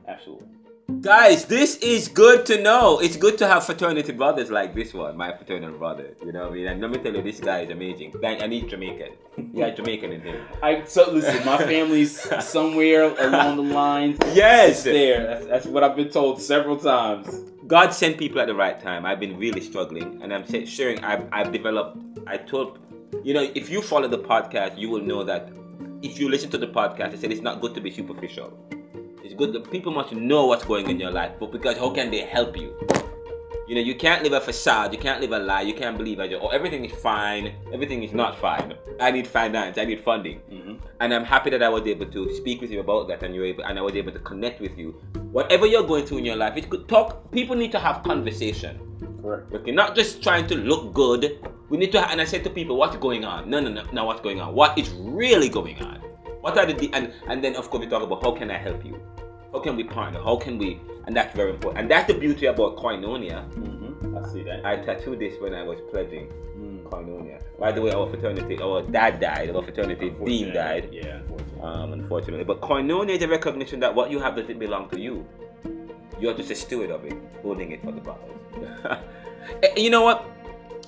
Absolutely. 0.07 0.47
Guys, 0.99 1.45
this 1.45 1.77
is 1.77 2.09
good 2.09 2.45
to 2.45 2.61
know. 2.61 2.99
It's 2.99 3.15
good 3.15 3.37
to 3.37 3.47
have 3.47 3.65
fraternity 3.65 4.11
brothers 4.11 4.51
like 4.51 4.75
this 4.75 4.93
one, 4.93 5.15
my 5.15 5.33
fraternal 5.33 5.71
brother. 5.77 6.13
You 6.25 6.33
know 6.33 6.43
what 6.43 6.51
I 6.51 6.55
mean? 6.55 6.67
And 6.67 6.81
let 6.81 6.91
me 6.91 6.97
tell 6.97 7.15
you, 7.15 7.21
this 7.21 7.39
guy 7.39 7.61
is 7.61 7.69
amazing. 7.69 8.11
Thank, 8.19 8.41
and 8.41 8.51
he's 8.51 8.69
Jamaican. 8.69 9.13
Yeah, 9.53 9.69
Jamaican 9.69 10.11
in 10.11 10.21
him. 10.21 10.45
I 10.61 10.83
so 10.83 11.09
listen. 11.09 11.45
My 11.45 11.57
family's 11.57 12.19
somewhere 12.43 13.03
along 13.03 13.55
the 13.57 13.73
lines. 13.73 14.17
Yes. 14.33 14.83
There. 14.83 15.25
That's, 15.25 15.45
that's 15.45 15.65
what 15.65 15.83
I've 15.83 15.95
been 15.95 16.09
told 16.09 16.41
several 16.41 16.77
times. 16.77 17.27
God 17.65 17.93
sent 17.93 18.17
people 18.17 18.41
at 18.41 18.47
the 18.47 18.55
right 18.55 18.79
time. 18.79 19.05
I've 19.05 19.19
been 19.19 19.37
really 19.37 19.61
struggling, 19.61 20.21
and 20.21 20.33
I'm 20.33 20.45
sharing. 20.65 21.03
I've, 21.03 21.27
I've 21.31 21.51
developed. 21.51 21.97
I 22.27 22.37
told, 22.37 22.79
you 23.23 23.33
know, 23.33 23.49
if 23.55 23.69
you 23.69 23.81
follow 23.81 24.07
the 24.07 24.19
podcast, 24.19 24.77
you 24.77 24.89
will 24.89 25.01
know 25.01 25.23
that 25.23 25.49
if 26.01 26.19
you 26.19 26.29
listen 26.29 26.49
to 26.51 26.57
the 26.57 26.67
podcast, 26.67 27.13
I 27.13 27.15
said 27.15 27.31
it's 27.31 27.41
not 27.41 27.61
good 27.61 27.73
to 27.75 27.81
be 27.81 27.89
superficial. 27.89 28.51
It's 29.23 29.33
good 29.33 29.53
that 29.53 29.71
people 29.71 29.93
must 29.93 30.11
know 30.11 30.47
what's 30.47 30.65
going 30.65 30.83
on 30.83 30.91
in 30.91 30.99
your 30.99 31.11
life, 31.11 31.31
but 31.39 31.49
because 31.49 31.77
how 31.77 31.91
can 31.91 32.11
they 32.11 32.21
help 32.21 32.57
you? 32.57 32.75
You 33.69 33.75
know, 33.75 33.81
you 33.81 33.95
can't 33.95 34.21
live 34.21 34.33
a 34.33 34.41
facade, 34.41 34.91
you 34.91 34.99
can't 34.99 35.21
live 35.21 35.31
a 35.31 35.39
lie, 35.39 35.61
you 35.61 35.73
can't 35.73 35.97
believe 35.97 36.17
that 36.17 36.33
oh, 36.33 36.49
everything 36.49 36.83
is 36.83 36.91
fine, 36.91 37.53
everything 37.71 38.03
is 38.03 38.11
not 38.11 38.37
fine. 38.37 38.73
I 38.99 39.11
need 39.11 39.25
finance, 39.25 39.77
I 39.77 39.85
need 39.85 40.03
funding. 40.03 40.39
hmm 40.39 40.73
And 40.99 41.13
I'm 41.13 41.23
happy 41.23 41.51
that 41.51 41.63
I 41.63 41.69
was 41.69 41.87
able 41.87 42.05
to 42.07 42.35
speak 42.35 42.59
with 42.59 42.69
you 42.69 42.81
about 42.81 43.07
that 43.07 43.23
and 43.23 43.33
you 43.33 43.39
were 43.39 43.47
able 43.47 43.63
and 43.63 43.79
I 43.79 43.81
was 43.81 43.95
able 43.95 44.11
to 44.11 44.19
connect 44.19 44.59
with 44.59 44.77
you. 44.77 44.91
Whatever 45.31 45.67
you're 45.67 45.87
going 45.87 46.05
through 46.05 46.17
in 46.17 46.25
your 46.25 46.35
life, 46.35 46.57
it's 46.57 46.67
good 46.67 46.89
talk 46.89 47.31
people 47.31 47.55
need 47.55 47.71
to 47.71 47.79
have 47.79 48.03
conversation. 48.03 48.77
Correct. 49.21 49.53
Okay, 49.53 49.71
not 49.71 49.95
just 49.95 50.21
trying 50.21 50.47
to 50.47 50.55
look 50.55 50.93
good. 50.93 51.39
We 51.69 51.77
need 51.77 51.93
to 51.93 52.05
and 52.11 52.19
I 52.19 52.25
said 52.25 52.43
to 52.43 52.49
people, 52.49 52.75
what's 52.75 52.97
going 52.97 53.23
on? 53.23 53.49
No, 53.49 53.61
no, 53.61 53.69
no, 53.69 53.85
no, 53.93 54.03
what's 54.03 54.19
going 54.19 54.41
on? 54.41 54.53
What 54.53 54.77
is 54.77 54.89
really 54.89 55.47
going 55.47 55.81
on? 55.81 56.12
What 56.43 56.57
are 56.57 56.65
the 56.65 56.73
de- 56.73 56.91
and 56.93 57.13
and 57.27 57.41
then 57.43 57.55
of 57.55 57.69
course 57.69 57.81
we 57.85 57.89
talk 57.89 58.03
about 58.03 58.21
how 58.21 58.31
can 58.39 58.51
I 58.51 58.57
help 58.57 58.83
you? 58.85 59.00
How 59.53 59.59
can 59.59 59.77
we 59.77 59.83
partner? 59.85 60.19
How 60.21 60.35
can 60.35 60.57
we 60.57 60.79
and 61.07 61.15
that's 61.15 61.33
very 61.35 61.51
important. 61.51 61.79
And 61.81 61.91
that's 61.91 62.07
the 62.12 62.17
beauty 62.19 62.47
about 62.47 62.75
koinonia. 62.77 63.39
hmm 63.53 64.17
I 64.17 64.27
see 64.31 64.43
that. 64.43 64.65
I 64.65 64.75
tattooed 64.88 65.19
this 65.19 65.39
when 65.39 65.53
I 65.53 65.63
was 65.63 65.79
pledging 65.91 66.27
Mm. 66.63 66.83
koinonia. 66.89 67.39
By 67.59 67.71
the 67.71 67.81
way, 67.81 67.91
our 67.91 68.07
fraternity, 68.09 68.59
our 68.62 68.81
dad 68.83 69.19
died, 69.21 69.50
our 69.55 69.63
fraternity 69.63 70.09
dean 70.25 70.53
died. 70.53 70.89
Yeah, 70.91 71.19
unfortunately. 71.21 71.62
um, 71.69 71.93
unfortunately. 71.93 72.43
But 72.51 72.59
koinonia 72.62 73.15
is 73.17 73.23
a 73.23 73.27
recognition 73.27 73.79
that 73.79 73.95
what 73.95 74.12
you 74.12 74.19
have 74.19 74.35
doesn't 74.35 74.59
belong 74.59 74.89
to 74.89 75.00
you. 75.00 75.25
You're 76.19 76.35
just 76.41 76.51
a 76.51 76.55
steward 76.55 76.91
of 76.91 77.05
it, 77.05 77.15
holding 77.41 77.71
it 77.71 77.81
for 77.83 77.91
the 77.91 78.01
brothers. 78.01 78.38
Eh, 79.63 79.73
you 79.75 79.89
know 79.89 80.03
what? 80.03 80.23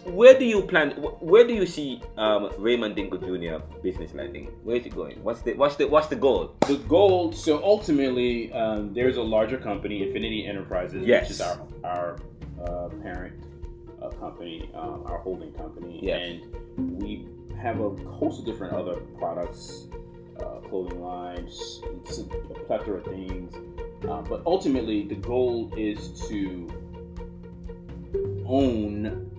Where 0.06 0.38
do 0.38 0.46
you 0.46 0.62
plan? 0.62 0.92
Where 1.20 1.46
do 1.48 1.54
you 1.54 1.66
see 1.66 2.02
um, 2.18 2.52
Raymond 2.60 2.96
Dingle 2.96 3.18
Jr. 3.18 3.64
business 3.82 4.14
lending? 4.14 4.46
Where 4.64 4.76
is 4.76 4.86
it 4.86 4.94
going? 4.96 5.24
What's 5.24 5.42
the 5.42 5.54
what's 5.54 5.76
the 5.78 5.88
what's 5.88 6.08
the 6.08 6.16
goal? 6.16 6.54
the 6.68 6.78
goal 6.88 7.32
so 7.32 7.64
ultimately 7.64 8.54
um, 8.54 8.94
there's 8.94 9.18
a 9.18 9.22
larger 9.24 9.58
company 9.58 10.04
infinity 10.04 10.46
enterprises 10.46 11.04
Yes. 11.06 11.24
which 11.24 11.32
is 11.32 11.42
our 11.42 11.60
our 11.84 12.18
uh, 12.64 12.90
parent 13.02 13.34
uh, 14.02 14.10
company 14.10 14.70
um, 14.76 15.04
our 15.08 15.18
holding 15.20 15.52
company 15.54 16.00
Yes. 16.04 16.22
and 16.78 17.02
we 17.02 17.28
have 17.60 17.80
a 17.80 17.90
host 18.20 18.40
of 18.40 18.46
different 18.46 18.74
other 18.74 18.96
products 19.18 19.88
uh, 20.40 20.60
clothing 20.70 21.02
lines 21.02 21.82
it's 22.04 22.20
a 22.20 22.24
plethora 22.68 23.00
of 23.00 23.06
things 23.06 23.54
uh, 24.08 24.22
but 24.22 24.42
ultimately 24.46 25.04
the 25.08 25.16
goal 25.16 25.72
is 25.78 26.10
to 26.30 26.68
own 28.46 29.32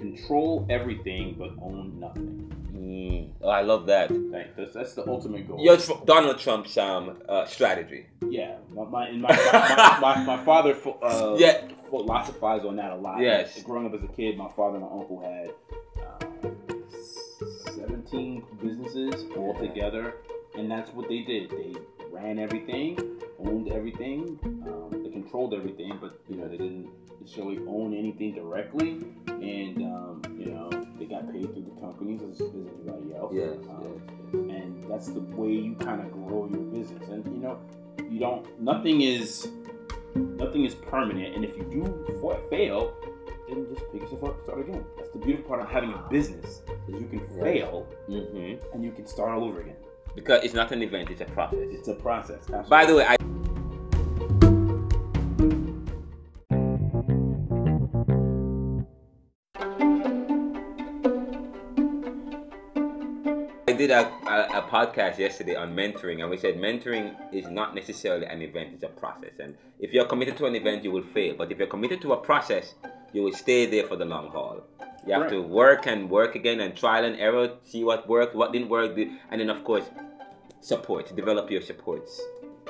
control 0.00 0.66
everything 0.70 1.34
but 1.38 1.50
own 1.62 1.98
nothing 2.00 2.46
Mm, 2.80 3.32
oh, 3.42 3.48
I 3.50 3.60
love 3.60 3.86
that. 3.86 4.10
right? 4.10 4.56
that's, 4.56 4.72
that's 4.72 4.94
the 4.94 5.06
ultimate 5.06 5.46
goal 5.46 5.58
You're 5.62 5.76
tr- 5.76 6.02
Donald 6.06 6.38
Trump's 6.38 6.78
um, 6.78 7.18
uh, 7.28 7.44
strategy. 7.44 8.06
Yeah, 8.28 8.56
my 8.72 8.84
my, 8.84 9.10
my, 9.12 9.28
my, 9.28 9.98
my, 10.00 10.24
my 10.36 10.44
father 10.44 10.74
uh, 11.02 11.36
Yeah. 11.38 11.68
philosophies 11.90 12.64
on 12.64 12.76
that 12.76 12.92
a 12.92 12.96
lot. 12.96 13.20
Yes. 13.20 13.62
Growing 13.62 13.86
up 13.86 13.94
as 13.94 14.02
a 14.02 14.08
kid, 14.12 14.38
my 14.38 14.48
father 14.56 14.76
and 14.78 14.84
my 14.86 14.90
uncle 14.98 15.20
had 15.20 15.50
uh, 16.02 16.50
17 17.76 18.44
businesses 18.62 19.26
all 19.36 19.54
together, 19.58 20.14
and 20.56 20.70
that's 20.70 20.90
what 20.94 21.08
they 21.08 21.20
did. 21.22 21.50
They 21.50 21.74
ran 22.10 22.38
everything, 22.38 22.98
owned 23.44 23.70
everything, 23.72 24.38
um, 24.66 25.02
they 25.04 25.10
controlled 25.10 25.54
everything, 25.54 25.98
but 26.00 26.18
you 26.28 26.36
know 26.36 26.48
they 26.48 26.56
didn't 26.56 26.88
necessarily 27.20 27.58
own 27.68 27.94
anything 27.94 28.34
directly, 28.34 29.00
and 29.42 29.78
um, 29.82 30.22
you 30.38 30.46
know 30.52 30.68
they 30.98 31.06
got 31.06 31.30
paid 31.32 31.52
through 31.52 31.64
the 31.74 31.80
companies 31.80 32.20
as, 32.22 32.40
as 32.40 32.54
anybody 32.54 33.14
else. 33.16 33.32
Yes, 33.34 33.56
Um, 33.68 34.00
and 34.50 34.84
that's 34.90 35.08
the 35.08 35.20
way 35.20 35.52
you 35.52 35.74
kind 35.76 36.00
of 36.00 36.12
grow 36.12 36.48
your 36.50 36.60
business. 36.60 37.08
And 37.08 37.24
you 37.26 37.40
know, 37.40 37.58
you 38.10 38.18
don't. 38.20 38.60
Nothing 38.60 39.00
is 39.02 39.48
nothing 40.14 40.64
is 40.64 40.74
permanent. 40.74 41.34
And 41.34 41.44
if 41.44 41.56
you 41.56 41.64
do 41.64 42.40
fail, 42.50 42.94
then 43.48 43.66
just 43.74 43.90
pick 43.92 44.02
yourself 44.02 44.24
up, 44.24 44.34
and 44.36 44.44
start 44.44 44.60
again. 44.60 44.84
That's 44.96 45.10
the 45.10 45.18
beautiful 45.18 45.48
part 45.48 45.60
of 45.62 45.68
having 45.68 45.92
a 45.92 45.98
business 46.10 46.62
is 46.88 47.00
you 47.00 47.08
can 47.08 47.20
Right. 47.36 47.60
fail 47.62 47.82
hmm 48.06 48.54
and 48.74 48.84
you 48.84 48.92
can 48.92 49.06
start 49.06 49.30
all 49.30 49.44
over 49.44 49.60
again. 49.60 49.76
Because 50.14 50.44
it's 50.44 50.54
not 50.54 50.72
an 50.72 50.82
event; 50.82 51.10
it's 51.10 51.20
a 51.20 51.24
process. 51.26 51.58
It's 51.70 51.88
a 51.88 51.94
process. 51.94 52.44
By 52.68 52.84
the 52.84 52.96
way. 52.96 53.06
I 53.06 53.16
a, 64.64 64.68
podcast 64.68 65.18
yesterday 65.18 65.54
on 65.56 65.74
mentoring, 65.74 66.20
and 66.20 66.30
we 66.30 66.36
said 66.36 66.56
mentoring 66.56 67.14
is 67.32 67.48
not 67.48 67.74
necessarily 67.74 68.26
an 68.26 68.42
event, 68.42 68.70
it's 68.74 68.82
a 68.82 68.88
process. 68.88 69.32
And 69.38 69.56
if 69.78 69.92
you're 69.92 70.06
committed 70.06 70.36
to 70.38 70.46
an 70.46 70.54
event, 70.54 70.84
you 70.84 70.90
will 70.90 71.02
fail. 71.02 71.34
But 71.36 71.50
if 71.52 71.58
you're 71.58 71.66
committed 71.66 72.00
to 72.02 72.12
a 72.12 72.16
process, 72.16 72.74
you 73.12 73.22
will 73.22 73.32
stay 73.32 73.66
there 73.66 73.86
for 73.86 73.96
the 73.96 74.04
long 74.04 74.28
haul. 74.28 74.62
You 75.06 75.14
have 75.14 75.22
Right. 75.22 75.30
to 75.30 75.40
work 75.42 75.86
and 75.86 76.10
work 76.10 76.34
again 76.34 76.60
and 76.60 76.76
trial 76.76 77.04
and 77.04 77.18
error, 77.18 77.46
see 77.64 77.82
what 77.84 78.06
worked, 78.08 78.34
what 78.34 78.52
didn't 78.52 78.68
work, 78.68 78.96
and 79.30 79.40
then, 79.40 79.50
of 79.50 79.64
course, 79.64 79.84
support, 80.60 81.14
develop 81.16 81.50
your 81.50 81.62
supports. 81.62 82.20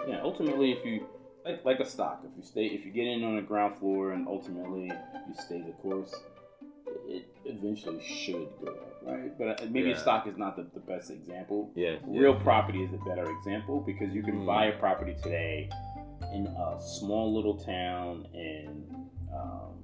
yeah. 0.09 0.21
Ultimately, 0.23 0.73
if 0.73 0.85
you 0.85 1.07
like, 1.45 1.65
like 1.65 1.81
a 1.81 1.85
stock, 1.85 2.23
if 2.25 2.31
you 2.37 2.43
stay, 2.43 2.67
if 2.67 2.85
you 2.87 2.93
get 2.93 3.07
in 3.07 3.25
on 3.25 3.37
the 3.37 3.43
ground 3.43 3.77
floor 3.77 4.13
and 4.13 4.29
ultimately 4.29 4.85
you 5.29 5.35
stay 5.35 5.61
the 5.61 5.73
course, 5.83 6.15
it 7.09 7.25
eventually 7.45 8.03
should 8.03 8.49
go 8.65 8.73
up. 8.73 8.90
Right? 9.03 9.37
But 9.39 9.63
uh, 9.63 9.67
maybe 9.71 9.91
Yeah. 9.91 9.97
stock 9.99 10.27
is 10.27 10.37
not 10.37 10.57
the, 10.57 10.67
the 10.75 10.81
best 10.81 11.11
example. 11.11 11.71
Yeah. 11.75 11.97
Real 12.07 12.35
property 12.35 12.83
is 12.83 12.93
a 12.93 12.99
better 13.09 13.25
example 13.39 13.81
because 13.81 14.13
you 14.15 14.23
can 14.23 14.41
Mm. 14.43 14.47
buy 14.47 14.67
a 14.67 14.79
property 14.79 15.15
today 15.23 15.69
in 16.35 16.47
a 16.47 16.81
small 16.81 17.35
little 17.35 17.57
town 17.57 18.27
in 18.35 18.95
um, 19.35 19.77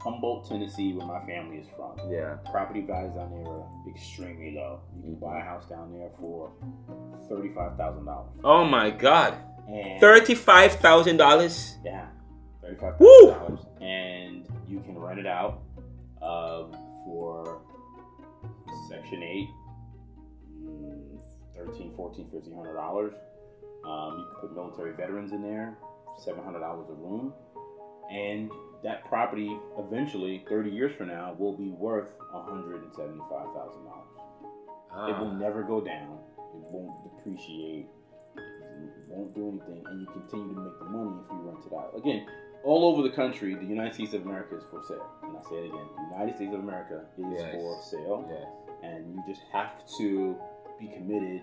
Humboldt, 0.00 0.48
Tennessee, 0.48 0.92
where 0.92 1.06
my 1.06 1.24
family 1.26 1.56
is 1.58 1.66
from. 1.76 1.98
Yeah. 2.10 2.36
Property 2.52 2.82
values 2.82 3.14
down 3.14 3.30
there 3.30 3.52
are 3.52 3.66
extremely 3.88 4.54
low. 4.54 4.80
You 4.96 5.02
can 5.02 5.14
buy 5.16 5.40
a 5.40 5.42
house 5.42 5.68
down 5.68 5.92
there 5.92 6.10
for 6.20 6.52
thirty-five 7.28 7.76
thousand 7.76 8.04
dollars. 8.04 8.30
Oh 8.44 8.64
my 8.64 8.90
God. 8.90 9.34
And 9.68 10.00
Thirty-five 10.00 10.74
thousand 10.76 11.16
dollars. 11.18 11.76
yeah, 11.84 12.06
thirty-five 12.62 12.96
thousand 12.96 13.38
dollars, 13.38 13.60
and 13.82 14.46
you 14.68 14.80
can 14.80 14.96
rent 14.98 15.18
it 15.18 15.26
out 15.26 15.60
um, 16.22 16.72
for 17.04 17.60
Section 18.88 19.22
Eight, 19.22 19.48
mm, 20.64 21.20
13 21.56 21.92
14 21.96 22.26
1500 22.30 22.74
dollars. 22.74 23.14
Um, 23.84 24.18
you 24.18 24.24
can 24.40 24.48
put 24.48 24.54
military 24.56 24.92
veterans 24.96 25.32
in 25.32 25.42
there, 25.42 25.76
seven 26.24 26.42
hundred 26.42 26.60
dollars 26.60 26.88
a 26.90 26.94
room, 26.94 27.32
and 28.10 28.50
that 28.82 29.04
property 29.04 29.56
eventually, 29.78 30.44
thirty 30.48 30.70
years 30.70 30.92
from 30.96 31.08
now, 31.08 31.34
will 31.38 31.56
be 31.56 31.70
worth 31.70 32.08
one 32.32 32.44
hundred 32.44 32.82
and 32.82 32.92
seventy-five 32.94 33.48
thousand 33.54 33.84
dollars. 33.84 34.14
It 35.10 35.18
will 35.20 35.30
Ah. 35.30 35.38
never 35.38 35.62
go 35.62 35.80
down. 35.80 36.18
It 36.38 36.72
won't 36.72 37.04
depreciate. 37.04 37.86
It 38.36 39.08
won't 39.10 39.34
do 39.34 39.48
anything, 39.48 39.84
and 39.86 40.00
you 40.00 40.06
continue 40.06 40.54
to 40.54 40.60
make 40.60 40.78
the 40.78 40.84
money 40.86 41.20
if 41.24 41.30
you 41.32 41.38
rent 41.50 41.64
it 41.66 41.72
out. 41.72 41.92
Again, 41.96 42.26
all 42.64 42.84
over 42.92 43.02
the 43.02 43.14
country, 43.14 43.54
the 43.54 43.64
United 43.64 43.94
States 43.94 44.14
of 44.14 44.22
America 44.22 44.56
is 44.56 44.64
for 44.70 44.82
sale. 44.82 45.06
And 45.22 45.36
I 45.36 45.42
say 45.48 45.56
it 45.56 45.66
again: 45.70 45.86
the 45.96 46.16
United 46.16 46.36
States 46.36 46.54
of 46.54 46.60
America 46.60 47.04
is 47.16 47.24
Yes. 47.30 47.54
for 47.54 47.80
sale, 47.82 48.26
Yes. 48.28 48.48
And 48.82 49.14
you 49.14 49.22
just 49.28 49.42
have 49.52 49.70
to 49.98 50.36
be 50.78 50.88
committed 50.88 51.42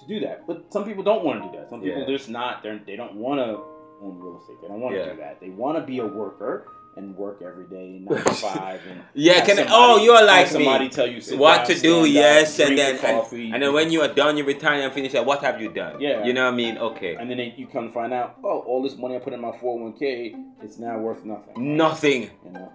to 0.00 0.06
do 0.06 0.20
that. 0.20 0.46
But 0.46 0.72
some 0.72 0.84
people 0.84 1.02
don't 1.02 1.24
want 1.24 1.42
to 1.42 1.50
do 1.50 1.58
that. 1.58 1.70
Some 1.70 1.80
people 1.82 2.00
Yeah. 2.02 2.06
just 2.16 2.28
not. 2.28 2.62
They're, 2.62 2.78
they 2.86 2.96
don't 2.96 3.16
want 3.16 3.40
to 3.40 3.60
own 4.00 4.18
real 4.20 4.38
estate. 4.40 4.56
They 4.62 4.68
don't 4.68 4.80
want 4.80 4.94
to 4.94 5.00
Yeah. 5.00 5.10
do 5.12 5.16
that. 5.18 5.40
They 5.40 5.50
want 5.50 5.76
to 5.78 5.84
be 5.84 5.98
a 5.98 6.06
worker 6.06 6.68
and 6.96 7.16
work 7.16 7.42
every 7.42 7.66
day, 7.66 8.00
nine 8.08 8.24
to 8.24 8.30
five, 8.34 8.80
and 8.90 9.00
Yeah, 9.14 9.44
can 9.44 9.56
somebody- 9.56 9.68
oh, 9.72 10.02
you're 10.02 10.24
like 10.24 10.46
me. 10.46 10.52
somebody 10.52 10.88
tell 10.88 11.06
you 11.06 11.20
what 11.38 11.58
down, 11.58 11.66
to 11.66 11.80
do, 11.80 12.04
yes, 12.06 12.58
and 12.58 12.76
then 12.76 12.96
your 12.96 13.04
and, 13.04 13.54
and 13.54 13.62
then 13.62 13.72
when 13.72 13.92
you 13.92 14.00
are 14.00 14.08
done, 14.12 14.36
you 14.36 14.42
retire 14.44 14.80
and 14.80 14.92
finish 14.92 15.12
that. 15.12 15.24
What 15.24 15.40
have 15.42 15.60
you 15.60 15.68
done? 15.68 16.00
Yeah. 16.00 16.24
you 16.24 16.32
know 16.32 16.46
what 16.46 16.54
I 16.54 16.56
mean. 16.56 16.76
Okay, 16.78 17.14
and 17.14 17.30
then 17.30 17.36
they, 17.36 17.54
you 17.56 17.68
come 17.68 17.86
to 17.88 17.92
find 17.94 18.12
out, 18.12 18.38
oh, 18.42 18.60
all 18.60 18.82
this 18.82 18.96
money 18.96 19.14
I 19.14 19.20
put 19.20 19.32
in 19.32 19.40
my 19.40 19.52
401k, 19.52 20.34
it's 20.62 20.78
now 20.78 20.98
worth 20.98 21.24
nothing. 21.24 21.76
nothing, 21.76 22.30
You 22.44 22.50
know? 22.52 22.72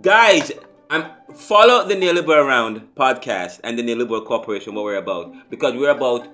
guys. 0.00 0.52
I'm 0.92 1.04
follow 1.36 1.86
the 1.86 1.94
Neoliberal 1.94 2.48
Round 2.48 2.92
podcast 2.96 3.60
and 3.62 3.78
the 3.78 3.82
Neoliberal 3.84 4.26
Corporation. 4.26 4.74
What 4.74 4.82
we're 4.82 4.96
about 4.96 5.48
because 5.48 5.76
we're 5.76 5.90
about 5.90 6.26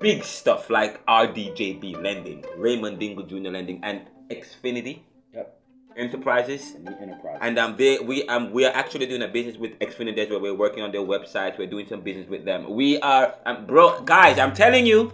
big 0.00 0.24
stuff 0.24 0.68
like 0.68 1.06
RDJB 1.06 2.02
lending, 2.02 2.44
Raymond 2.56 2.98
Dingle 2.98 3.24
Jr. 3.24 3.50
lending, 3.50 3.78
and 3.84 4.00
Xfinity 4.30 5.02
Yep. 5.32 5.56
Enterprises. 5.96 6.74
And 6.74 6.88
enterprise. 6.88 7.38
And 7.40 7.56
um, 7.56 7.76
they 7.76 8.00
we 8.00 8.26
um 8.26 8.50
we 8.50 8.64
are 8.64 8.72
actually 8.74 9.06
doing 9.06 9.22
a 9.22 9.28
business 9.28 9.58
with 9.58 9.78
Xfinity 9.78 10.28
where 10.28 10.40
we're 10.40 10.54
working 10.56 10.82
on 10.82 10.90
their 10.90 11.02
website. 11.02 11.56
We're 11.56 11.70
doing 11.70 11.86
some 11.86 12.00
business 12.00 12.28
with 12.28 12.44
them. 12.44 12.74
We 12.74 12.98
are 12.98 13.36
um, 13.46 13.64
bro, 13.64 14.00
guys. 14.00 14.40
I'm 14.40 14.54
telling 14.54 14.86
you, 14.86 15.12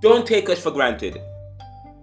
don't 0.00 0.26
take 0.26 0.50
us 0.50 0.60
for 0.60 0.72
granted. 0.72 1.20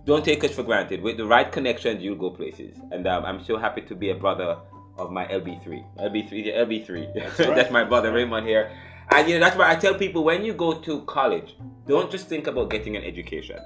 Don't 0.06 0.24
take 0.24 0.46
us 0.46 0.52
for 0.52 0.64
granted. 0.64 1.02
With 1.02 1.18
the 1.18 1.26
right 1.26 1.52
connections, 1.52 2.02
you'll 2.02 2.16
go 2.16 2.30
places. 2.30 2.78
And 2.92 3.06
um, 3.06 3.26
I'm 3.26 3.44
so 3.44 3.58
happy 3.58 3.82
to 3.82 3.96
be 3.96 4.12
a 4.12 4.16
brother 4.16 4.56
of 4.98 5.12
my 5.12 5.26
LB3. 5.26 5.84
LB3, 6.00 6.46
yeah, 6.46 6.64
LB3. 6.64 7.14
That's, 7.38 7.40
right. 7.40 7.72
my 7.72 7.84
brother 7.84 8.12
Raymond 8.12 8.48
here. 8.48 8.72
And 9.12 9.28
you 9.28 9.38
know 9.38 9.46
that's 9.46 9.58
why 9.58 9.70
I 9.70 9.76
tell 9.76 9.94
people 9.94 10.24
when 10.24 10.46
you 10.46 10.54
go 10.54 10.74
to 10.74 11.02
college, 11.02 11.56
don't 11.88 12.10
just 12.10 12.28
think 12.28 12.48
about 12.48 12.70
getting 12.70 12.96
an 12.96 13.04
education. 13.04 13.60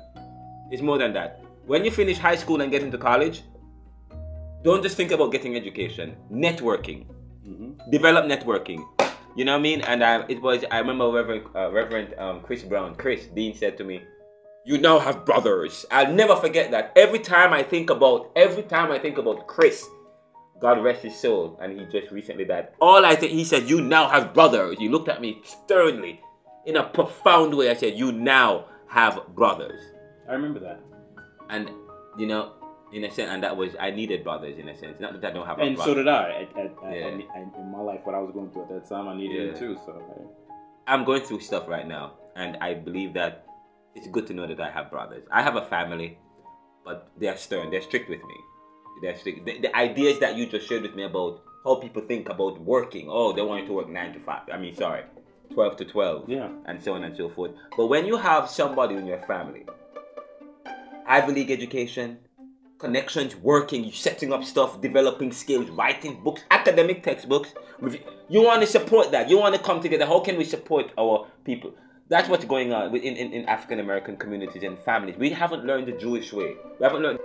It's 0.71 0.81
more 0.81 0.97
than 0.97 1.13
that. 1.13 1.41
When 1.65 1.85
you 1.85 1.91
finish 1.91 2.17
high 2.17 2.35
school 2.35 2.61
and 2.61 2.71
get 2.71 2.81
into 2.81 2.97
college, 2.97 3.43
don't 4.63 4.81
just 4.81 4.97
think 4.97 5.11
about 5.11 5.31
getting 5.31 5.55
education. 5.55 6.15
Networking, 6.31 7.05
hmm 7.45 7.71
develop 7.91 8.25
networking. 8.25 8.83
You 9.35 9.45
know 9.45 9.53
what 9.53 9.59
I 9.59 9.61
mean? 9.61 9.81
And 9.81 10.03
I, 10.03 10.25
it 10.27 10.41
was 10.41 10.65
I 10.71 10.79
remember 10.79 11.09
Reverend 11.09 11.43
uh, 11.55 11.71
Reverend 11.71 12.15
um, 12.17 12.41
Chris 12.41 12.63
Brown, 12.63 12.95
Chris 12.95 13.27
Dean 13.27 13.55
said 13.55 13.77
to 13.77 13.83
me, 13.83 14.01
"You 14.65 14.79
now 14.79 14.97
have 14.99 15.23
brothers." 15.23 15.85
I'll 15.91 16.11
never 16.11 16.35
forget 16.35 16.71
that. 16.71 16.91
Every 16.95 17.19
time 17.19 17.53
I 17.53 17.61
think 17.61 17.91
about, 17.91 18.31
every 18.35 18.63
time 18.63 18.91
I 18.91 18.97
think 18.97 19.19
about 19.19 19.45
Chris, 19.45 19.87
God 20.59 20.83
rest 20.83 21.03
his 21.03 21.15
soul, 21.15 21.57
and 21.61 21.79
he 21.79 21.85
just 21.85 22.11
recently 22.11 22.45
died. 22.45 22.69
All 22.81 23.05
I 23.05 23.15
think 23.15 23.31
he 23.33 23.43
said, 23.43 23.69
"You 23.69 23.81
now 23.81 24.07
have 24.09 24.33
brothers." 24.33 24.77
He 24.79 24.89
looked 24.89 25.07
at 25.09 25.21
me 25.21 25.41
sternly, 25.43 26.21
in 26.65 26.77
a 26.77 26.83
profound 26.83 27.53
way. 27.55 27.69
I 27.69 27.75
said, 27.75 27.93
"You 27.97 28.11
now 28.11 28.65
have 28.87 29.21
brothers." 29.35 29.81
I 30.27 30.33
remember 30.33 30.59
that. 30.61 30.79
and 31.49 31.69
you 32.17 32.25
know, 32.27 32.51
in 32.91 33.03
a 33.03 33.11
sense, 33.11 33.29
and 33.31 33.43
that 33.43 33.55
was 33.55 33.75
I 33.79 33.91
needed 33.91 34.23
brothers 34.23 34.57
in 34.57 34.67
a 34.69 34.75
sense. 34.77 34.99
Not 34.99 35.13
that 35.21 35.29
I 35.29 35.33
don't 35.33 35.45
have 35.45 35.59
a 35.59 35.61
And 35.61 35.77
so 35.77 35.93
did 35.93 36.07
I. 36.07 36.31
At, 36.41 36.57
at, 36.57 36.65
at- 36.65 36.95
Yeah. 36.97 37.07
at- 37.07 37.55
in 37.61 37.71
my 37.71 37.79
life, 37.79 38.01
what 38.03 38.15
I 38.15 38.19
was 38.19 38.31
going 38.33 38.49
through 38.51 38.63
at 38.63 38.69
that 38.69 38.89
time, 38.89 39.07
I 39.07 39.15
needed 39.15 39.39
it 39.49 39.53
Yeah. 39.53 39.59
too. 39.59 39.77
So, 39.85 39.93
hey. 39.93 40.23
I'm 40.87 41.03
going 41.05 41.21
through 41.21 41.41
stuff 41.41 41.67
right 41.67 41.87
now, 41.87 42.13
and 42.35 42.57
I 42.59 42.73
believe 42.73 43.13
that 43.13 43.45
it's 43.95 44.07
good 44.07 44.25
to 44.27 44.33
know 44.33 44.47
that 44.47 44.59
I 44.59 44.69
have 44.71 44.89
brothers. 44.89 45.23
I 45.31 45.41
have 45.41 45.55
a 45.55 45.65
family, 45.65 46.17
but 46.83 47.09
they're 47.17 47.37
stern. 47.37 47.69
They're 47.71 47.81
strict 47.81 48.09
with 48.09 48.23
me. 48.23 48.35
They're. 49.01 49.15
The, 49.23 49.59
the 49.61 49.75
ideas 49.75 50.19
that 50.19 50.35
you 50.35 50.45
just 50.47 50.67
shared 50.67 50.83
with 50.83 50.95
me 50.95 51.03
about 51.03 51.41
how 51.63 51.75
people 51.75 52.01
think 52.01 52.29
about 52.29 52.59
working. 52.61 53.07
Oh, 53.09 53.33
they 53.33 53.41
want 53.41 53.61
you 53.61 53.67
to 53.67 53.73
work 53.73 53.89
nine 53.89 54.13
to 54.13 54.19
five. 54.19 54.43
I 54.51 54.57
mean, 54.57 54.75
sorry, 54.75 55.03
twelve 55.53 55.77
to 55.77 55.85
twelve. 55.85 56.29
Yeah. 56.29 56.49
and 56.65 56.81
so 56.81 56.93
on 56.93 57.03
and 57.03 57.15
so 57.15 57.29
forth. 57.29 57.51
But 57.75 57.87
when 57.87 58.05
you 58.05 58.17
have 58.17 58.49
somebody 58.49 58.95
in 58.95 59.05
your 59.05 59.21
family, 59.21 59.65
Ivy 61.07 61.31
League 61.33 61.51
education, 61.51 62.19
connections, 62.77 63.35
working, 63.35 63.91
setting 63.91 64.33
up 64.33 64.43
stuff, 64.43 64.81
developing 64.81 65.31
skills, 65.31 65.69
writing 65.69 66.21
books, 66.23 66.41
academic 66.51 67.03
textbooks. 67.03 67.53
You 68.29 68.41
want 68.43 68.61
to 68.61 68.67
support 68.67 69.11
that. 69.11 69.29
You 69.29 69.37
want 69.37 69.55
to 69.55 69.61
come 69.61 69.81
together. 69.81 70.05
How 70.05 70.19
can 70.19 70.37
we 70.37 70.43
support 70.43 70.91
our 70.97 71.27
people? 71.43 71.73
That's 72.09 72.29
what's 72.29 72.45
going 72.45 72.73
on 72.73 72.95
in, 72.95 73.15
in, 73.15 73.33
in 73.33 73.45
African 73.45 73.79
American 73.79 74.17
communities 74.17 74.63
and 74.63 74.79
families. 74.79 75.15
We 75.17 75.29
haven't 75.29 75.65
learned 75.65 75.87
the 75.87 75.91
Jewish 75.93 76.31
way. 76.33 76.55
We 76.79 76.83
haven't 76.83 77.01
learned. 77.01 77.19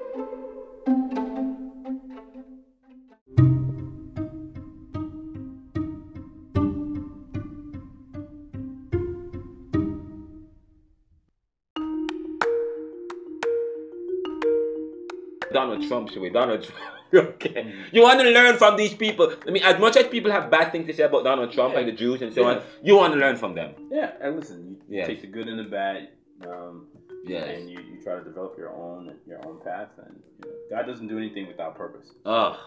Donald 15.52 15.86
Trump's 15.88 16.16
way. 16.16 16.30
Donald 16.30 16.62
Trump. 16.64 16.80
okay. 17.14 17.74
You 17.92 18.02
want 18.02 18.20
to 18.20 18.30
learn 18.30 18.56
from 18.56 18.76
these 18.76 18.94
people. 18.94 19.34
I 19.46 19.50
mean, 19.50 19.62
as 19.62 19.78
much 19.78 19.96
as 19.96 20.06
people 20.08 20.30
have 20.30 20.50
bad 20.50 20.72
things 20.72 20.86
to 20.86 20.94
say 20.94 21.02
about 21.04 21.24
Donald 21.24 21.52
Trump 21.52 21.74
Yeah. 21.74 21.80
and 21.80 21.88
the 21.88 21.92
Jews 21.92 22.22
and 22.22 22.32
so 22.32 22.44
on, 22.44 22.62
you 22.82 22.96
want 22.96 23.12
to 23.14 23.18
learn 23.20 23.36
from 23.36 23.54
them. 23.54 23.74
Yeah. 23.90 24.12
And 24.20 24.36
listen, 24.36 24.76
you 24.88 24.98
Yes. 24.98 25.06
take 25.08 25.20
the 25.20 25.26
good 25.26 25.46
and 25.48 25.58
the 25.58 25.64
bad, 25.64 26.08
um, 26.46 26.86
Yes. 27.24 27.48
and 27.54 27.70
you, 27.70 27.78
you 27.80 28.02
try 28.02 28.14
to 28.16 28.24
develop 28.24 28.56
your 28.58 28.70
own 28.70 29.14
your 29.26 29.40
own 29.46 29.60
path. 29.62 29.90
And 29.98 30.22
you 30.38 30.50
know, 30.50 30.56
God 30.76 30.86
doesn't 30.86 31.06
do 31.08 31.18
anything 31.18 31.46
without 31.48 31.76
purpose. 31.76 32.08
Oh, 32.24 32.58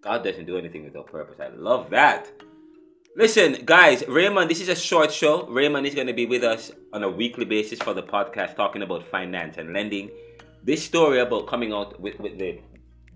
God 0.00 0.24
doesn't 0.24 0.46
do 0.46 0.56
anything 0.56 0.84
without 0.84 1.06
purpose. 1.08 1.36
I 1.40 1.48
love 1.48 1.90
that. 1.90 2.30
Listen, 3.16 3.56
guys, 3.64 4.04
Raymond, 4.08 4.50
this 4.50 4.60
is 4.60 4.68
a 4.68 4.74
short 4.74 5.10
show. 5.10 5.46
Raymond 5.46 5.86
is 5.86 5.94
going 5.94 6.06
to 6.06 6.12
be 6.12 6.26
with 6.26 6.44
us 6.44 6.70
on 6.92 7.02
a 7.02 7.08
weekly 7.08 7.46
basis 7.46 7.78
for 7.78 7.94
the 7.94 8.02
podcast 8.02 8.56
talking 8.56 8.82
about 8.82 9.06
finance 9.06 9.56
and 9.56 9.72
lending. 9.72 10.10
This 10.66 10.84
story 10.84 11.20
about 11.20 11.46
coming 11.46 11.72
out 11.72 12.00
with, 12.00 12.18
with 12.18 12.38
the 12.38 12.58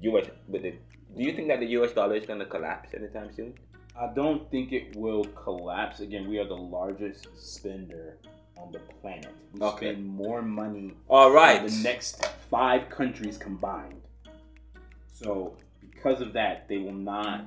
US 0.03 0.27
with 0.47 0.63
the 0.63 0.75
do 1.17 1.25
you 1.25 1.33
think 1.33 1.49
that 1.49 1.59
the 1.59 1.67
US 1.79 1.91
dollar 1.93 2.15
is 2.15 2.25
going 2.25 2.39
to 2.39 2.47
collapse 2.47 2.95
anytime 2.95 3.35
soon? 3.35 3.55
I 3.99 4.07
don't 4.15 4.49
think 4.53 4.73
it 4.73 4.95
will 4.95 5.25
collapse. 5.25 5.99
Again, 5.99 6.29
we 6.29 6.39
are 6.39 6.47
the 6.47 6.55
largest 6.55 7.27
spender 7.37 8.19
on 8.57 8.71
the 8.71 8.79
planet. 9.01 9.35
We 9.53 9.63
Okay. 9.63 9.91
spend 9.95 10.07
more 10.07 10.43
money 10.43 10.95
All 11.09 11.33
right. 11.33 11.61
than 11.61 11.77
the 11.77 11.83
next 11.83 12.25
five 12.49 12.89
countries 12.89 13.37
combined. 13.37 14.01
So 15.13 15.57
because 15.81 16.21
of 16.21 16.33
that, 16.35 16.69
they 16.69 16.79
will 16.79 17.01
not. 17.15 17.47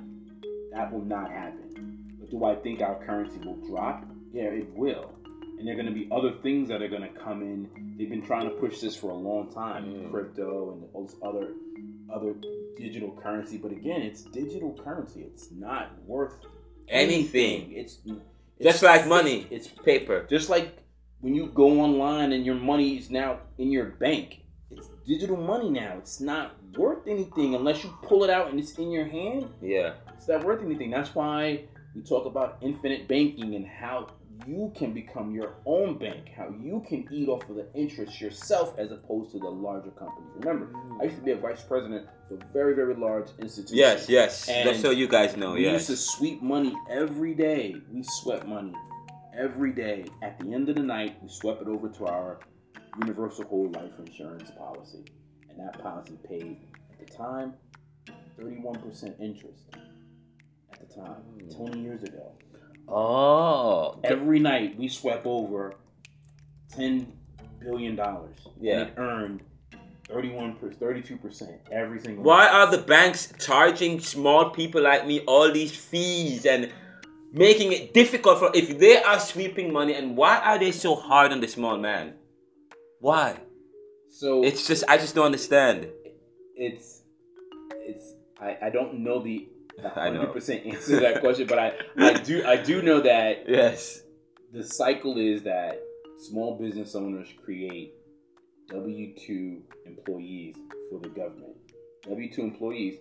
That 0.73 0.91
will 0.91 1.05
not 1.05 1.31
happen. 1.31 2.17
But 2.19 2.29
do 2.29 2.43
I 2.43 2.55
think 2.55 2.81
our 2.81 2.95
currency 3.05 3.39
will 3.45 3.61
drop? 3.69 4.03
Yeah, 4.33 4.49
it 4.61 4.67
will. 4.75 5.13
And 5.63 5.69
there 5.69 5.79
are 5.79 5.81
going 5.81 5.93
to 5.95 5.97
be 5.97 6.09
other 6.11 6.33
things 6.43 6.67
that 6.67 6.81
are 6.81 6.89
going 6.89 7.03
to 7.03 7.19
come 7.23 7.41
in. 7.41 7.95
They've 7.97 8.09
been 8.09 8.21
trying 8.21 8.49
to 8.49 8.55
push 8.55 8.81
this 8.81 8.97
for 8.97 9.11
a 9.11 9.15
long 9.15 9.49
time, 9.49 9.85
Mm. 9.85 10.11
crypto 10.11 10.73
and 10.73 10.83
all 10.93 11.05
this 11.05 11.15
other 11.23 11.53
other 12.13 12.35
digital 12.75 13.11
currency. 13.23 13.57
But 13.57 13.71
again, 13.71 14.01
it's 14.01 14.23
digital 14.23 14.77
currency. 14.83 15.21
It's 15.21 15.51
not 15.53 15.97
worth 16.05 16.33
Anything. 16.89 17.71
It's, 17.71 17.99
it's 18.05 18.61
Just 18.61 18.83
like 18.83 19.07
money. 19.07 19.47
It's 19.49 19.69
Paper. 19.69 20.27
just 20.29 20.49
like 20.49 20.75
when 21.21 21.33
you 21.33 21.45
go 21.47 21.79
online 21.79 22.33
and 22.33 22.45
your 22.45 22.55
money 22.55 22.97
is 22.97 23.09
now 23.09 23.39
in 23.57 23.71
your 23.71 23.85
bank. 23.85 24.41
It's 24.69 24.89
digital 25.07 25.37
money 25.37 25.69
now. 25.69 25.95
It's 25.97 26.19
not 26.19 26.57
worth 26.77 27.07
anything 27.07 27.55
unless 27.55 27.85
you 27.85 27.89
pull 28.03 28.25
it 28.25 28.29
out 28.29 28.49
and 28.49 28.59
it's 28.59 28.73
in 28.77 28.91
your 28.91 29.05
hand. 29.05 29.47
Yeah. 29.61 29.93
It's 30.17 30.27
not 30.27 30.43
worth 30.43 30.61
anything. 30.61 30.91
That's 30.91 31.15
why 31.15 31.63
we 31.95 32.01
talk 32.01 32.25
about 32.25 32.57
infinite 32.61 33.07
banking 33.07 33.55
and 33.55 33.65
how 33.65 34.09
you 34.45 34.71
can 34.75 34.93
become 34.93 35.33
your 35.33 35.55
own 35.65 35.97
bank, 35.97 36.29
how 36.35 36.53
you 36.61 36.83
can 36.87 37.07
eat 37.11 37.29
off 37.29 37.47
of 37.49 37.55
the 37.55 37.67
interest 37.73 38.19
yourself 38.19 38.77
as 38.77 38.91
opposed 38.91 39.31
to 39.31 39.39
the 39.39 39.47
larger 39.47 39.91
companies. 39.91 40.29
Remember, 40.35 40.69
I 40.99 41.05
used 41.05 41.17
to 41.17 41.21
be 41.21 41.31
a 41.31 41.37
vice 41.37 41.61
president 41.61 42.07
for 42.27 42.35
a 42.35 42.53
very, 42.53 42.75
very 42.75 42.95
large 42.95 43.27
institution. 43.39 43.77
Yes, 43.77 44.09
yes. 44.09 44.49
And 44.49 44.69
Just 44.69 44.81
so 44.81 44.91
you 44.91 45.07
guys 45.07 45.37
know, 45.37 45.53
we 45.53 45.63
yes. 45.63 45.73
used 45.73 45.87
to 45.87 45.97
sweep 45.97 46.41
money 46.41 46.73
every 46.89 47.33
day. 47.33 47.75
We 47.91 48.03
swept 48.03 48.45
money 48.47 48.73
every 49.37 49.71
day. 49.71 50.05
At 50.21 50.39
the 50.39 50.53
end 50.53 50.69
of 50.69 50.75
the 50.75 50.83
night, 50.83 51.17
we 51.21 51.29
swept 51.29 51.61
it 51.61 51.67
over 51.67 51.89
to 51.89 52.05
our 52.07 52.39
universal 52.99 53.45
whole 53.45 53.69
life 53.71 53.91
insurance 53.99 54.51
policy. 54.51 55.05
And 55.49 55.59
that 55.59 55.81
policy 55.81 56.17
paid, 56.27 56.57
at 56.91 57.07
the 57.07 57.13
time, 57.13 57.53
31% 58.39 59.19
interest. 59.19 59.63
At 60.71 60.87
the 60.89 60.95
time, 60.95 61.21
hmm. 61.21 61.49
20 61.49 61.79
years 61.79 62.03
ago. 62.03 62.33
Oh, 62.87 63.99
Every 64.03 64.39
night, 64.39 64.77
we 64.77 64.87
swept 64.87 65.25
over 65.25 65.75
$10 66.75 67.07
billion. 67.59 67.95
Yeah. 68.59 68.81
And 68.81 68.89
it 68.89 68.93
earned 68.97 69.41
31 70.09 70.55
32% 70.57 71.57
every 71.71 71.99
single 71.99 72.23
Why 72.23 72.47
are 72.47 72.69
the 72.69 72.77
banks 72.79 73.33
charging 73.39 73.99
small 73.99 74.49
people 74.49 74.81
like 74.81 75.07
me 75.07 75.21
all 75.21 75.51
these 75.51 75.75
fees 75.75 76.45
and 76.45 76.71
making 77.31 77.71
it 77.71 77.93
difficult 77.93 78.39
for 78.39 78.51
if 78.53 78.77
they 78.77 79.01
are 79.01 79.19
sweeping 79.19 79.71
money 79.71 79.93
and 79.93 80.15
why 80.15 80.37
are 80.39 80.59
they 80.59 80.71
so 80.71 80.95
hard 80.95 81.31
on 81.31 81.39
the 81.39 81.47
small 81.47 81.77
man? 81.77 82.13
Why? 82.99 83.39
So 84.09 84.43
It's 84.43 84.67
just 84.67 84.83
I 84.87 84.97
just 84.97 85.15
don't 85.15 85.25
understand. 85.25 85.87
it's 86.55 87.01
it's 87.71 88.13
I, 88.39 88.57
I 88.63 88.69
don't 88.69 88.99
know 88.99 89.21
the 89.23 89.47
I 89.95 90.09
know. 90.09 90.19
hundred 90.19 90.33
percent 90.33 90.65
answer 90.65 90.99
that 90.99 91.19
question, 91.21 91.47
but 91.47 91.59
I, 91.59 91.73
I 91.97 92.13
do 92.13 92.45
I 92.45 92.57
do 92.57 92.81
know 92.81 93.01
that 93.01 93.45
Yes. 93.47 94.01
the 94.51 94.63
cycle 94.63 95.17
is 95.17 95.43
that 95.43 95.81
small 96.17 96.57
business 96.57 96.95
owners 96.95 97.27
create 97.43 97.93
W 98.69 99.13
two 99.15 99.61
employees 99.85 100.55
for 100.89 100.99
the 100.99 101.09
government. 101.09 101.55
W 102.03 102.31
two 102.33 102.41
employees 102.43 102.99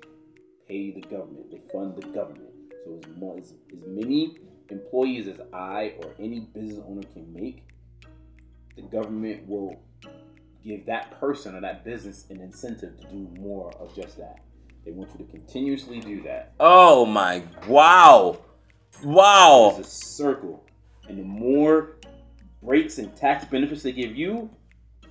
pay 0.68 0.92
the 0.92 1.02
government. 1.02 1.50
They 1.50 1.60
fund 1.72 1.96
the 1.96 2.06
government. 2.08 2.48
So 2.84 2.98
as, 2.98 3.16
more, 3.16 3.38
as, 3.38 3.52
as 3.72 3.78
many 3.86 4.38
employees 4.70 5.28
as 5.28 5.40
I 5.52 5.94
or 6.02 6.14
any 6.18 6.40
business 6.40 6.80
owner 6.88 7.02
can 7.12 7.32
make, 7.32 7.64
the 8.76 8.82
government 8.82 9.46
will 9.46 9.80
give 10.64 10.86
that 10.86 11.18
person 11.20 11.54
or 11.54 11.60
that 11.60 11.84
business 11.84 12.26
an 12.30 12.40
incentive 12.40 12.98
to 13.00 13.06
do 13.08 13.28
more 13.40 13.70
of 13.78 13.94
just 13.94 14.16
that. 14.18 14.40
They 14.84 14.90
want 14.90 15.10
you 15.12 15.24
to 15.24 15.30
continuously 15.30 16.00
do 16.00 16.22
that. 16.22 16.52
Oh 16.58 17.06
my 17.06 17.42
wow. 17.68 18.38
Wow. 19.04 19.76
It's 19.78 19.88
a 19.88 19.90
circle. 19.90 20.64
And 21.08 21.18
the 21.18 21.24
more 21.24 21.96
breaks 22.62 22.98
and 22.98 23.14
tax 23.16 23.44
benefits 23.44 23.82
they 23.82 23.92
give 23.92 24.16
you, 24.16 24.50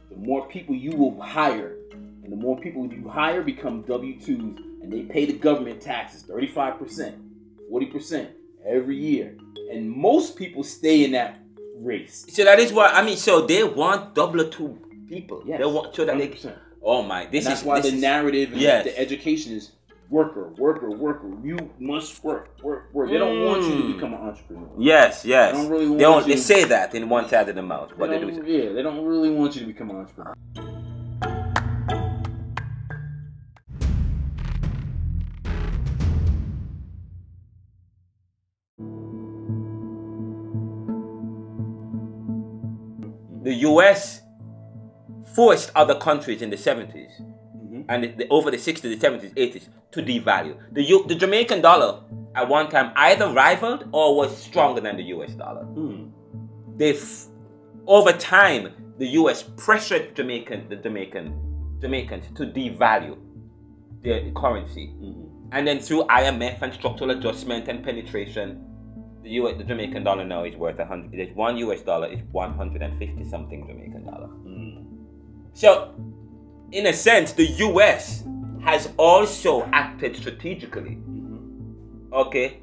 the 0.10 0.16
more 0.18 0.48
people 0.48 0.76
you 0.76 0.92
will 0.96 1.20
hire. 1.22 1.78
And 1.92 2.32
the 2.32 2.36
more 2.36 2.58
people 2.60 2.86
you 2.92 3.08
hire 3.10 3.42
become 3.42 3.82
W 3.84 4.16
2s 4.20 4.84
and 4.84 4.92
they 4.92 5.04
pay 5.04 5.26
the 5.26 5.34
government 5.34 5.82
taxes 5.82 6.24
35%, 6.24 7.18
40% 7.72 8.28
every 8.66 8.98
year. 8.98 9.38
And 9.72 9.90
most 9.90 10.36
people 10.36 10.64
stay 10.64 11.06
in 11.06 11.12
that 11.14 11.40
race. 11.78 12.26
So 12.30 12.44
that 12.44 12.60
is 12.60 12.74
why 12.74 12.88
I 12.88 13.04
mean 13.04 13.18
so 13.18 13.42
they 13.46 13.64
want 13.64 14.16
double 14.16 14.48
two 14.50 14.78
people. 15.08 15.44
Yes, 15.46 15.60
They 15.60 15.66
want 15.66 15.96
so 15.96 16.06
that 16.06 16.16
100%. 16.16 16.58
Oh 16.84 17.02
my 17.04 17.26
this 17.28 17.46
that's 17.46 17.62
is 17.62 17.66
why 17.66 17.80
this 17.80 17.92
the 17.92 17.96
is- 17.98 18.02
narrative 18.02 18.52
and 18.54 18.62
Yes. 18.62 18.84
the 18.86 18.98
education 19.00 19.54
is 19.54 19.72
worker, 20.10 20.50
worker, 20.58 20.90
worker. 20.92 21.30
You 21.44 21.58
must 21.80 22.24
work, 22.24 22.50
work, 22.64 22.90
work. 22.94 23.10
They 23.10 23.18
don't 23.18 23.46
want 23.46 23.64
you 23.64 23.70
to 23.78 23.84
Mm. 23.84 23.94
become 23.96 24.14
an 24.14 24.20
entrepreneur. 24.22 24.68
Yes, 24.78 25.24
yes. 25.24 25.54
They 25.56 25.62
don't 25.62 25.70
really 25.72 25.88
they, 25.96 26.04
don't, 26.04 26.28
you- 26.28 26.34
they 26.36 26.40
say 26.40 26.64
that 26.66 26.94
in 26.96 27.08
one 27.08 27.30
side 27.30 27.48
of 27.50 27.56
the 27.56 27.62
mouth. 27.62 27.92
What 27.98 28.10
they 28.10 28.18
they 28.20 28.32
do 28.32 28.44
yeah, 28.46 28.74
they 28.74 28.82
don't 28.82 29.06
really 29.06 29.30
want 29.30 29.56
you 29.56 29.62
to 29.62 29.68
become 29.68 29.90
an 29.92 29.98
entrepreneur. 29.98 30.34
the 43.44 43.54
US 43.70 44.21
forced 45.36 45.72
other 45.76 45.96
countries 45.96 46.42
in 46.42 46.50
the 46.50 46.58
70s 46.58 47.12
Mhm. 47.22 47.86
and 47.90 48.04
the, 48.18 48.28
over 48.30 48.52
the 48.52 48.58
60s, 48.58 48.82
the 48.90 48.98
70s, 48.98 49.34
80s 49.36 49.70
to 49.92 50.02
devalue. 50.04 50.56
The, 50.72 50.84
U, 50.84 51.06
the 51.08 51.16
Jamaican 51.16 51.62
dollar 51.62 52.02
at 52.36 52.48
one 52.50 52.70
time 52.70 52.92
either 52.96 53.28
rivaled 53.32 53.86
or 53.92 54.16
was 54.16 54.36
stronger 54.38 54.82
than 54.82 54.98
the 54.98 55.04
US 55.16 55.34
dollar. 55.34 55.64
Hmm. 55.64 56.08
They, 56.78 56.98
over 57.88 58.12
time, 58.14 58.70
the 58.98 59.08
US 59.22 59.44
pressured 59.44 60.16
Jamaican, 60.16 60.70
the 60.70 60.76
Jamaican, 60.78 61.34
Jamaicans 61.82 62.26
to 62.36 62.46
devalue 62.46 63.18
their 64.04 64.32
currency. 64.32 64.94
Mhm. 65.02 65.28
And 65.52 65.68
then 65.68 65.80
through 65.80 66.04
IMF 66.10 66.62
and 66.62 66.74
structural 66.74 67.12
adjustment 67.12 67.68
and 67.68 67.84
penetration, 67.84 68.64
the 69.24 69.32
US, 69.32 69.58
the 69.58 69.64
Jamaican 69.64 70.04
dollar 70.04 70.26
now 70.26 70.44
is 70.44 70.56
worth 70.56 70.80
a 70.80 70.86
hundred. 70.86 71.12
There's 71.20 71.36
one 71.36 71.58
US 71.58 71.82
dollar 71.82 72.08
is 72.08 72.20
150 72.32 73.24
something 73.26 73.68
Jamaican 73.68 74.06
dollar. 74.06 74.28
Hmm. 74.28 74.51
So, 75.54 75.94
in 76.72 76.86
a 76.88 76.94
sense, 76.94 77.34
the 77.34 77.46
US 77.46 78.24
has 78.64 78.90
also 78.98 79.68
acted 79.74 80.16
strategically, 80.16 80.98
Mhm. 80.98 82.14
okay, 82.14 82.60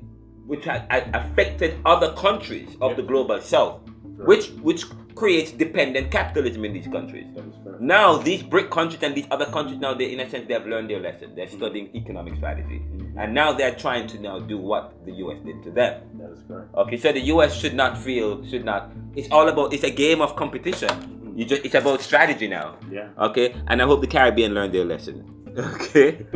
which 0.46 0.64
has 0.64 0.82
affected 1.12 1.74
other 1.84 2.12
countries 2.12 2.76
of 2.80 2.96
the 2.96 3.02
global 3.02 3.40
south, 3.40 3.80
which 4.24 4.50
which 4.62 4.84
creates 5.14 5.50
dependent 5.50 6.12
capitalism 6.12 6.64
in 6.64 6.72
these 6.72 6.86
countries. 6.86 7.26
That 7.34 7.44
is 7.44 7.54
correct. 7.64 7.80
Now, 7.80 8.18
these 8.18 8.42
BRIC 8.44 8.70
countries 8.70 9.02
and 9.02 9.16
these 9.16 9.26
other 9.32 9.46
countries 9.46 9.80
now, 9.80 9.92
they 9.92 10.12
in 10.12 10.20
a 10.20 10.30
sense, 10.30 10.46
they 10.46 10.54
have 10.54 10.66
learned 10.66 10.88
their 10.88 11.00
lesson. 11.00 11.34
They're 11.34 11.48
studying 11.48 11.90
economic 11.94 12.36
strategy, 12.36 12.80
Mhm. 12.80 13.14
and 13.18 13.34
now 13.34 13.52
they're 13.52 13.74
trying 13.74 14.06
to 14.06 14.20
now 14.20 14.38
do 14.38 14.56
what 14.56 15.04
the 15.04 15.12
US 15.12 15.38
did 15.44 15.62
to 15.64 15.70
them. 15.72 15.94
That 16.14 16.30
is 16.30 16.42
correct. 16.46 16.74
Okay, 16.74 16.96
so 16.96 17.12
the 17.12 17.20
US 17.34 17.58
should 17.60 17.74
not 17.74 17.98
feel, 17.98 18.44
should 18.46 18.64
not. 18.64 18.92
It's 19.16 19.28
all 19.30 19.48
about. 19.48 19.74
It's 19.74 19.84
a 19.84 19.90
game 19.90 20.22
of 20.22 20.36
competition. 20.36 21.17
You 21.38 21.44
just. 21.44 21.64
It's 21.64 21.76
about 21.76 22.02
strategy 22.02 22.48
now. 22.48 22.76
Yeah. 22.90 23.10
Okay, 23.16 23.54
and 23.68 23.80
I 23.80 23.86
hope 23.86 24.00
the 24.00 24.08
Caribbean 24.08 24.54
learned 24.54 24.74
their 24.74 24.84
lesson. 24.84 25.16
Okay. 25.58 26.26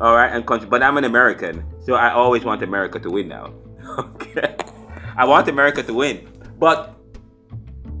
All 0.00 0.14
right, 0.16 0.30
and 0.32 0.46
country, 0.46 0.68
but 0.68 0.82
I'm 0.82 0.98
an 0.98 1.04
American, 1.04 1.64
so 1.80 1.94
I 1.94 2.12
always 2.12 2.44
want 2.44 2.62
America 2.62 2.98
to 2.98 3.10
win 3.10 3.28
now. 3.28 3.52
Okay, 3.98 4.56
I 5.16 5.24
want 5.24 5.48
America 5.48 5.82
to 5.82 5.94
win, 5.94 6.28
but 6.58 6.98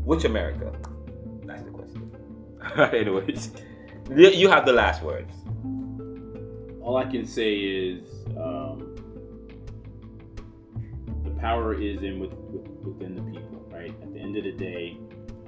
which 0.04 0.24
America? 0.24 0.72
That's 1.46 1.62
the 1.62 1.70
question. 1.70 2.10
Anyways, 2.76 3.52
you 4.10 4.28
you 4.28 4.48
have 4.48 4.66
the 4.66 4.72
last 4.72 5.02
words. 5.02 5.32
All 6.82 6.96
I 6.96 7.04
can 7.04 7.24
say 7.26 7.54
is 7.56 8.02
um, 8.36 8.76
the 11.24 11.32
power 11.40 11.72
is 11.74 12.02
in 12.02 12.20
with, 12.20 12.34
with, 12.52 12.66
within 12.84 13.14
the 13.14 13.24
people, 13.32 13.64
right? 13.70 13.94
At 14.02 14.12
the 14.12 14.20
end 14.20 14.36
of 14.36 14.44
the 14.44 14.52
day, 14.52 14.98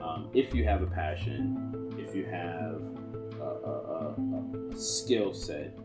um, 0.03 0.31
if 0.35 0.55
you 0.55 0.65
have 0.65 0.83
a 0.83 0.87
passion, 0.87 1.93
if 1.99 2.15
you 2.15 2.25
have 2.27 2.81
a, 3.41 3.45
a, 3.45 3.73
a, 3.73 4.71
a 4.73 4.77
skill 4.77 5.33
set 5.33 5.77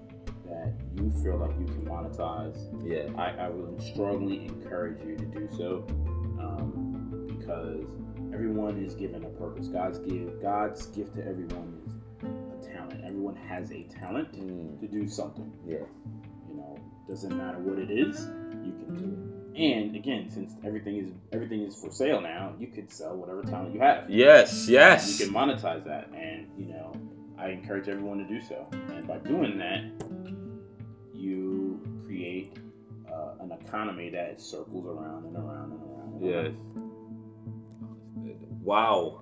that 0.45 0.73
you 0.95 1.11
feel 1.23 1.37
like 1.37 1.57
you 1.59 1.65
can 1.65 1.81
monetize, 1.85 2.57
Yeah. 2.85 3.11
I, 3.19 3.45
I 3.45 3.49
would 3.49 3.81
strongly 3.81 4.45
encourage 4.45 5.01
you 5.03 5.15
to 5.17 5.25
do 5.25 5.49
so 5.57 5.85
um, 6.39 7.25
because 7.27 7.83
everyone 8.33 8.77
is 8.83 8.93
given 8.95 9.23
a 9.25 9.29
purpose. 9.29 9.67
God's 9.67 9.99
give 9.99 10.41
God's 10.41 10.85
gift 10.87 11.15
to 11.15 11.25
everyone 11.27 11.81
is 12.23 12.67
a 12.67 12.71
talent. 12.71 13.01
Everyone 13.05 13.35
has 13.35 13.71
a 13.71 13.83
talent 13.83 14.31
Mm, 14.33 14.79
to 14.79 14.87
do 14.87 15.07
something. 15.07 15.51
yeah. 15.65 15.77
You 16.49 16.55
know, 16.57 16.77
doesn't 17.09 17.35
matter 17.35 17.59
what 17.59 17.79
it 17.79 17.89
is, 17.91 18.27
you 18.63 18.71
can 18.73 18.95
do 18.95 19.05
it. 19.11 19.34
And 19.57 19.95
again, 19.95 20.29
since 20.29 20.53
everything 20.65 20.97
is 20.97 21.11
everything 21.31 21.61
is 21.61 21.79
for 21.79 21.89
sale 21.89 22.19
now, 22.19 22.53
you 22.59 22.67
could 22.67 22.91
sell 22.91 23.15
whatever 23.15 23.41
talent 23.43 23.73
you 23.73 23.79
have. 23.79 24.09
Yes. 24.09 24.67
Yes. 24.67 25.19
You 25.19 25.25
can 25.25 25.33
monetize 25.33 25.85
that, 25.85 26.09
and 26.13 26.47
you 26.57 26.65
know, 26.65 26.93
I 27.37 27.49
encourage 27.49 27.87
everyone 27.87 28.17
to 28.17 28.25
do 28.25 28.41
so. 28.41 28.67
And 28.71 29.07
by 29.07 29.17
doing 29.19 29.57
that, 29.59 29.83
you 31.13 31.79
create 32.05 32.57
uh, 33.09 33.35
an 33.39 33.51
economy 33.53 34.09
that 34.09 34.41
circles 34.41 34.85
around 34.85 35.25
and 35.25 35.37
around 35.37 35.71
and 35.71 35.81
around. 35.81 36.21
And 36.21 36.57
Yes. 38.25 38.35
Wow. 38.61 39.21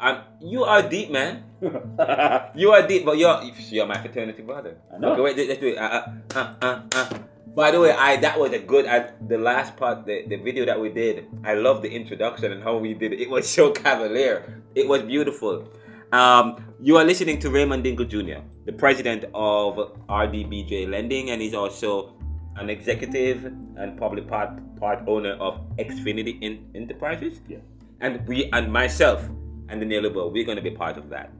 Um, 0.00 0.18
you 0.40 0.64
are 0.64 0.82
deep, 0.82 1.10
man. 1.10 1.44
You 2.56 2.72
are 2.72 2.86
deep, 2.86 3.04
but 3.06 3.16
you're 3.16 3.40
you're 3.70 3.86
my 3.86 3.96
fraternity 4.00 4.42
brother. 4.42 4.76
I 4.92 4.98
know. 4.98 5.12
Okay, 5.12 5.22
wait, 5.22 5.48
let's 5.48 5.60
do 5.60 5.68
it. 5.68 5.78
Uh, 5.78 6.02
uh, 6.34 6.38
uh, 6.38 6.54
uh, 6.60 6.82
uh. 6.92 7.18
By 7.54 7.70
the 7.70 7.80
way, 7.80 7.92
I 7.92 8.16
that 8.16 8.38
was 8.38 8.52
a 8.52 8.58
good. 8.58 8.86
I, 8.86 9.10
the 9.28 9.36
last 9.36 9.76
part, 9.76 10.06
the, 10.06 10.24
the 10.26 10.36
video 10.36 10.64
that 10.64 10.80
we 10.80 10.88
did, 10.88 11.26
I 11.44 11.54
love 11.54 11.82
the 11.82 11.90
introduction 11.90 12.52
and 12.52 12.62
how 12.62 12.78
we 12.78 12.94
did 12.94 13.12
it. 13.12 13.20
It 13.20 13.28
was 13.28 13.48
so 13.58 13.70
cavalier. 13.70 14.62
It 14.74 14.88
was 14.88 15.02
beautiful. 15.02 15.68
Um, 16.12 16.74
you 16.80 16.96
are 16.96 17.04
listening 17.04 17.38
to 17.40 17.50
Raymond 17.50 17.84
Dingle 17.84 18.06
Jr., 18.06 18.40
the 18.64 18.72
president 18.72 19.24
of 19.34 19.76
RDBJ 20.08 20.90
Lending, 20.90 21.30
and 21.30 21.40
he's 21.40 21.54
also 21.54 22.14
an 22.56 22.68
executive 22.70 23.44
and 23.44 23.96
probably 23.96 24.22
part 24.22 24.50
part 24.78 25.00
owner 25.06 25.32
of 25.34 25.60
Xfinity 25.76 26.40
in, 26.42 26.70
Enterprises. 26.74 27.40
Yeah. 27.48 27.58
And 28.00 28.26
we 28.26 28.48
and 28.52 28.72
myself 28.72 29.28
and 29.68 29.80
the 29.80 29.86
neoliberal, 29.86 30.32
we're 30.32 30.44
going 30.44 30.56
to 30.56 30.62
be 30.62 30.70
part 30.70 30.96
of 30.96 31.08
that 31.10 31.30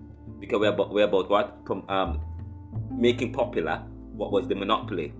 because 0.40 0.61
we're 0.61 0.72
about, 0.72 0.92
we're 0.92 1.05
about 1.05 1.31
what 1.31 1.59
um, 1.88 2.20
making 2.90 3.33
popular 3.33 3.83
what 4.12 4.31
was 4.31 4.46
the 4.46 4.55
monopoly. 4.55 5.12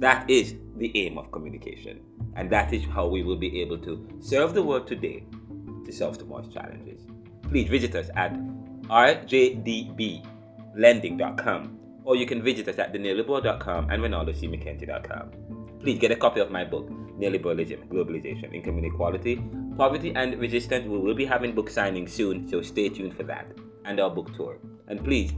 That 0.00 0.28
is 0.30 0.54
the 0.78 0.90
aim 0.94 1.18
of 1.18 1.30
communication, 1.30 2.00
and 2.34 2.50
that 2.50 2.72
is 2.72 2.86
how 2.86 3.06
we 3.06 3.22
will 3.22 3.36
be 3.36 3.60
able 3.60 3.76
to 3.80 4.08
serve 4.18 4.54
the 4.54 4.62
world 4.62 4.86
today 4.86 5.26
to 5.84 5.92
solve 5.92 6.16
tomorrow's 6.16 6.50
challenges. 6.52 7.02
Please 7.42 7.68
visit 7.68 7.94
us 7.94 8.08
at 8.16 8.32
rjdblending.com 8.88 11.76
or 12.04 12.16
you 12.16 12.24
can 12.24 12.42
visit 12.42 12.66
us 12.68 12.78
at 12.78 12.94
theneoliberal.com 12.94 13.90
and 13.90 14.02
renaldocmckenzie.com. 14.02 15.32
Please 15.80 15.98
get 15.98 16.10
a 16.10 16.16
copy 16.16 16.40
of 16.40 16.50
my 16.50 16.64
book, 16.64 16.88
Neoliberalism, 17.18 17.86
Globalization, 17.88 18.54
Income 18.54 18.78
Inequality, 18.78 19.42
Poverty 19.76 20.14
and 20.16 20.40
Resistance. 20.40 20.88
We 20.88 20.96
will 20.98 21.14
be 21.14 21.26
having 21.26 21.54
book 21.54 21.68
signing 21.68 22.08
soon, 22.08 22.48
so 22.48 22.62
stay 22.62 22.88
tuned 22.88 23.18
for 23.18 23.24
that, 23.24 23.52
and 23.84 24.00
our 24.00 24.08
book 24.08 24.34
tour. 24.34 24.56
And 24.88 25.04
please, 25.04 25.34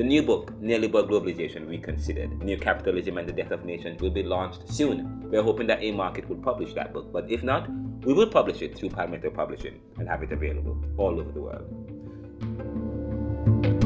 the 0.00 0.06
new 0.06 0.22
book, 0.22 0.50
Neoliberal 0.62 1.06
Globalization 1.06 1.68
Reconsidered, 1.68 2.42
New 2.42 2.56
Capitalism 2.56 3.18
and 3.18 3.28
the 3.28 3.34
Death 3.34 3.50
of 3.50 3.66
Nations, 3.66 4.00
will 4.00 4.10
be 4.10 4.22
launched 4.22 4.66
soon. 4.66 5.28
We're 5.30 5.42
hoping 5.42 5.66
that 5.66 5.82
A 5.82 5.92
Market 5.92 6.26
will 6.26 6.38
publish 6.38 6.72
that 6.72 6.94
book, 6.94 7.12
but 7.12 7.30
if 7.30 7.42
not, 7.42 7.68
we 8.06 8.14
will 8.14 8.30
publish 8.30 8.62
it 8.62 8.78
through 8.78 8.88
Palmetto 8.88 9.28
Publishing 9.28 9.78
and 9.98 10.08
have 10.08 10.22
it 10.22 10.32
available 10.32 10.82
all 10.96 11.20
over 11.20 11.30
the 11.30 11.42
world. 11.42 13.79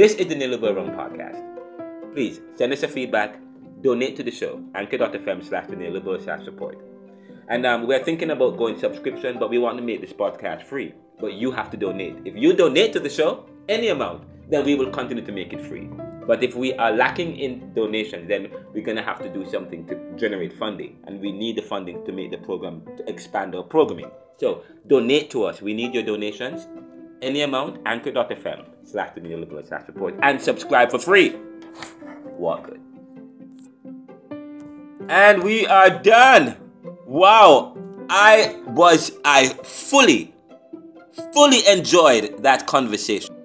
This 0.00 0.14
is 0.14 0.28
the 0.28 0.34
Neoliberal 0.34 0.76
Round 0.76 0.92
podcast. 0.92 2.14
Please 2.14 2.40
send 2.54 2.72
us 2.72 2.82
a 2.82 2.88
feedback, 2.88 3.38
donate 3.82 4.16
to 4.16 4.22
the 4.22 4.30
show, 4.30 4.64
anchor.fm 4.74 5.44
slash 5.46 5.66
the 5.66 6.20
slash 6.24 6.42
support. 6.42 6.78
And 7.48 7.66
um, 7.66 7.86
we're 7.86 8.02
thinking 8.02 8.30
about 8.30 8.56
going 8.56 8.78
subscription, 8.78 9.38
but 9.38 9.50
we 9.50 9.58
want 9.58 9.76
to 9.76 9.84
make 9.84 10.00
this 10.00 10.14
podcast 10.14 10.62
free. 10.62 10.94
But 11.20 11.34
you 11.34 11.50
have 11.50 11.70
to 11.72 11.76
donate. 11.76 12.16
If 12.24 12.34
you 12.34 12.54
donate 12.54 12.94
to 12.94 13.00
the 13.00 13.10
show, 13.10 13.44
any 13.68 13.88
amount, 13.88 14.24
then 14.50 14.64
we 14.64 14.74
will 14.74 14.90
continue 14.90 15.22
to 15.22 15.32
make 15.32 15.52
it 15.52 15.60
free. 15.60 15.90
But 16.26 16.42
if 16.42 16.54
we 16.54 16.72
are 16.76 16.92
lacking 16.92 17.36
in 17.36 17.74
donations, 17.74 18.26
then 18.26 18.48
we're 18.72 18.86
going 18.86 18.96
to 18.96 19.02
have 19.02 19.20
to 19.20 19.28
do 19.28 19.44
something 19.50 19.86
to 19.88 20.16
generate 20.16 20.54
funding. 20.54 20.96
And 21.06 21.20
we 21.20 21.30
need 21.30 21.56
the 21.56 21.62
funding 21.62 22.06
to 22.06 22.12
make 22.12 22.30
the 22.30 22.38
program, 22.38 22.86
to 22.96 23.06
expand 23.06 23.54
our 23.54 23.64
programming. 23.64 24.10
So 24.38 24.62
donate 24.86 25.28
to 25.32 25.44
us. 25.44 25.60
We 25.60 25.74
need 25.74 25.92
your 25.92 26.04
donations. 26.04 26.68
Any 27.20 27.42
amount, 27.42 27.82
anchor.fm 27.84 28.69
slash 28.84 29.14
the 29.14 29.20
neoliberal 29.20 29.66
slash 29.66 29.86
support. 29.86 30.14
And 30.22 30.40
subscribe 30.40 30.90
for 30.90 30.98
free. 30.98 31.30
What 32.36 32.64
good. 32.64 32.80
And 35.08 35.42
we 35.42 35.66
are 35.66 35.90
done. 35.90 36.56
Wow. 37.06 37.76
I 38.08 38.60
was, 38.66 39.12
I 39.24 39.48
fully, 39.48 40.34
fully 41.32 41.66
enjoyed 41.68 42.42
that 42.42 42.66
conversation. 42.66 43.36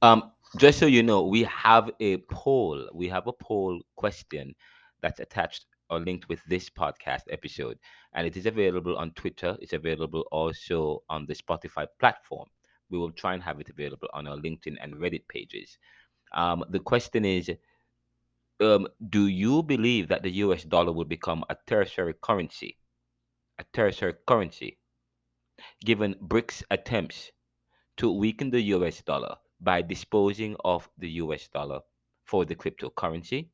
Um, 0.00 0.30
just 0.58 0.80
so 0.80 0.86
you 0.86 1.04
know, 1.04 1.22
we 1.22 1.44
have 1.44 1.88
a 2.00 2.16
poll. 2.30 2.88
We 2.92 3.08
have 3.08 3.28
a 3.28 3.32
poll 3.32 3.80
question 3.96 4.54
that's 5.00 5.20
attached 5.20 5.66
or 5.88 6.00
linked 6.00 6.28
with 6.28 6.40
this 6.48 6.68
podcast 6.68 7.22
episode, 7.30 7.78
and 8.12 8.26
it 8.26 8.36
is 8.36 8.44
available 8.44 8.96
on 8.98 9.12
Twitter. 9.12 9.56
It's 9.60 9.72
available 9.72 10.24
also 10.32 11.04
on 11.08 11.26
the 11.26 11.34
Spotify 11.34 11.86
platform. 12.00 12.48
We 12.90 12.98
will 12.98 13.12
try 13.12 13.34
and 13.34 13.42
have 13.42 13.60
it 13.60 13.68
available 13.68 14.08
on 14.12 14.26
our 14.26 14.36
LinkedIn 14.36 14.76
and 14.80 14.94
Reddit 14.94 15.28
pages. 15.28 15.78
Um, 16.34 16.64
the 16.70 16.80
question 16.80 17.24
is 17.24 17.50
um, 18.60 18.88
Do 19.08 19.28
you 19.28 19.62
believe 19.62 20.08
that 20.08 20.24
the 20.24 20.32
US 20.42 20.64
dollar 20.64 20.92
will 20.92 21.04
become 21.04 21.44
a 21.48 21.56
tertiary 21.68 22.14
currency? 22.20 22.78
A 23.60 23.64
tertiary 23.72 24.14
currency, 24.26 24.78
given 25.84 26.16
BRICS 26.20 26.64
attempts 26.70 27.30
to 27.98 28.12
weaken 28.12 28.50
the 28.50 28.60
US 28.74 29.02
dollar 29.02 29.36
by 29.60 29.82
disposing 29.82 30.56
of 30.64 30.88
the 30.98 31.10
US 31.22 31.48
dollar 31.48 31.80
for 32.24 32.44
the 32.44 32.54
cryptocurrency. 32.54 33.48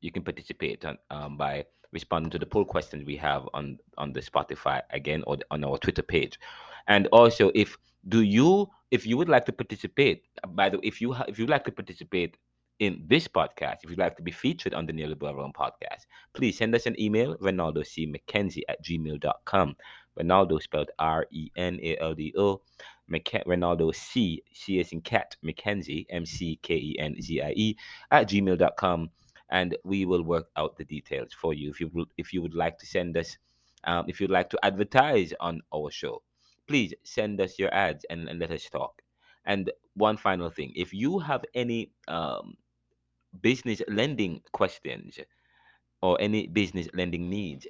You 0.00 0.10
can 0.10 0.22
participate 0.22 0.84
on, 0.84 0.98
um, 1.10 1.36
by 1.36 1.64
responding 1.92 2.30
to 2.30 2.38
the 2.38 2.46
poll 2.46 2.64
questions 2.64 3.04
we 3.04 3.16
have 3.16 3.48
on 3.52 3.78
on 3.98 4.12
the 4.12 4.20
Spotify 4.20 4.82
again 4.90 5.22
or 5.26 5.38
on 5.50 5.64
our 5.64 5.78
Twitter 5.78 6.02
page. 6.02 6.38
And 6.86 7.06
also, 7.08 7.50
if 7.54 7.76
do 8.08 8.22
you 8.22 8.68
if 8.90 9.06
you 9.06 9.16
would 9.16 9.28
like 9.28 9.44
to 9.46 9.52
participate, 9.52 10.24
by 10.48 10.68
the 10.68 10.80
if 10.82 11.00
you 11.00 11.12
ha- 11.12 11.26
if 11.28 11.38
you'd 11.38 11.50
like 11.50 11.64
to 11.64 11.72
participate 11.72 12.36
in 12.80 13.04
this 13.06 13.28
podcast, 13.28 13.84
if 13.84 13.90
you'd 13.90 13.98
like 13.98 14.16
to 14.16 14.22
be 14.22 14.32
featured 14.32 14.72
on 14.72 14.86
the 14.86 14.92
Neoliberal 14.92 15.36
Round 15.36 15.54
podcast, 15.54 16.06
please 16.32 16.56
send 16.56 16.74
us 16.74 16.86
an 16.86 16.98
email, 16.98 17.36
Renaldo 17.40 17.82
C. 17.82 18.06
McKenzie 18.06 18.62
at 18.68 18.82
gmail.com. 18.82 19.76
Renaldo 20.16 20.58
spelled 20.58 20.90
R 20.98 21.26
E 21.30 21.50
N 21.56 21.78
A 21.82 21.96
L 21.98 22.14
D 22.14 22.34
O. 22.36 22.62
McK- 23.10 23.42
Renaldo 23.46 23.92
C. 23.92 24.42
C 24.52 24.84
in 24.92 25.00
cat 25.00 25.36
McKenzie 25.44 26.06
M 26.10 26.24
C 26.24 26.58
K 26.62 26.74
E 26.74 26.96
N 26.98 27.20
Z 27.20 27.40
I 27.42 27.52
E 27.56 27.76
at 28.10 28.28
gmail.com. 28.28 29.10
And 29.50 29.76
we 29.84 30.04
will 30.04 30.22
work 30.22 30.48
out 30.56 30.76
the 30.76 30.84
details 30.84 31.32
for 31.32 31.52
you. 31.54 31.70
If 31.70 31.80
you 31.80 31.90
would, 31.92 32.08
if 32.16 32.32
you 32.32 32.40
would 32.42 32.54
like 32.54 32.78
to 32.78 32.86
send 32.86 33.16
us, 33.16 33.36
um, 33.84 34.04
if 34.06 34.20
you'd 34.20 34.30
like 34.30 34.48
to 34.50 34.58
advertise 34.64 35.32
on 35.40 35.60
our 35.74 35.90
show, 35.90 36.22
please 36.68 36.94
send 37.02 37.40
us 37.40 37.58
your 37.58 37.72
ads 37.74 38.04
and, 38.10 38.28
and 38.28 38.38
let 38.38 38.52
us 38.52 38.64
talk. 38.70 39.02
And 39.44 39.72
one 39.94 40.16
final 40.16 40.50
thing, 40.50 40.72
if 40.76 40.94
you 40.94 41.18
have 41.18 41.44
any 41.54 41.90
um, 42.06 42.56
business 43.42 43.82
lending 43.88 44.42
questions 44.52 45.18
or 46.02 46.20
any 46.20 46.46
business 46.46 46.88
lending 46.94 47.28
needs, 47.28 47.66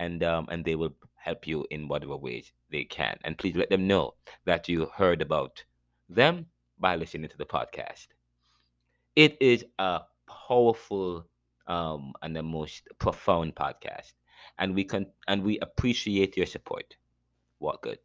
and 0.00 0.22
um, 0.22 0.46
and 0.50 0.64
they 0.64 0.76
will 0.76 0.94
help 1.16 1.46
you 1.46 1.66
in 1.70 1.88
whatever 1.88 2.16
ways 2.16 2.52
they 2.70 2.84
can. 2.84 3.18
And 3.24 3.36
please 3.36 3.56
let 3.56 3.70
them 3.70 3.86
know 3.86 4.14
that 4.44 4.68
you 4.68 4.86
heard 4.94 5.20
about 5.20 5.62
them 6.08 6.46
by 6.78 6.96
listening 6.96 7.28
to 7.28 7.36
the 7.36 7.44
podcast. 7.44 8.06
It 9.16 9.36
is 9.40 9.64
a 9.78 10.02
powerful 10.48 11.26
um, 11.66 12.12
and 12.22 12.34
the 12.34 12.42
most 12.42 12.88
profound 12.98 13.56
podcast 13.56 14.12
and 14.58 14.74
we 14.74 14.84
can 14.84 15.06
and 15.26 15.42
we 15.42 15.58
appreciate 15.60 16.36
your 16.36 16.46
support. 16.46 16.96
What 17.58 17.82
good 17.82 17.98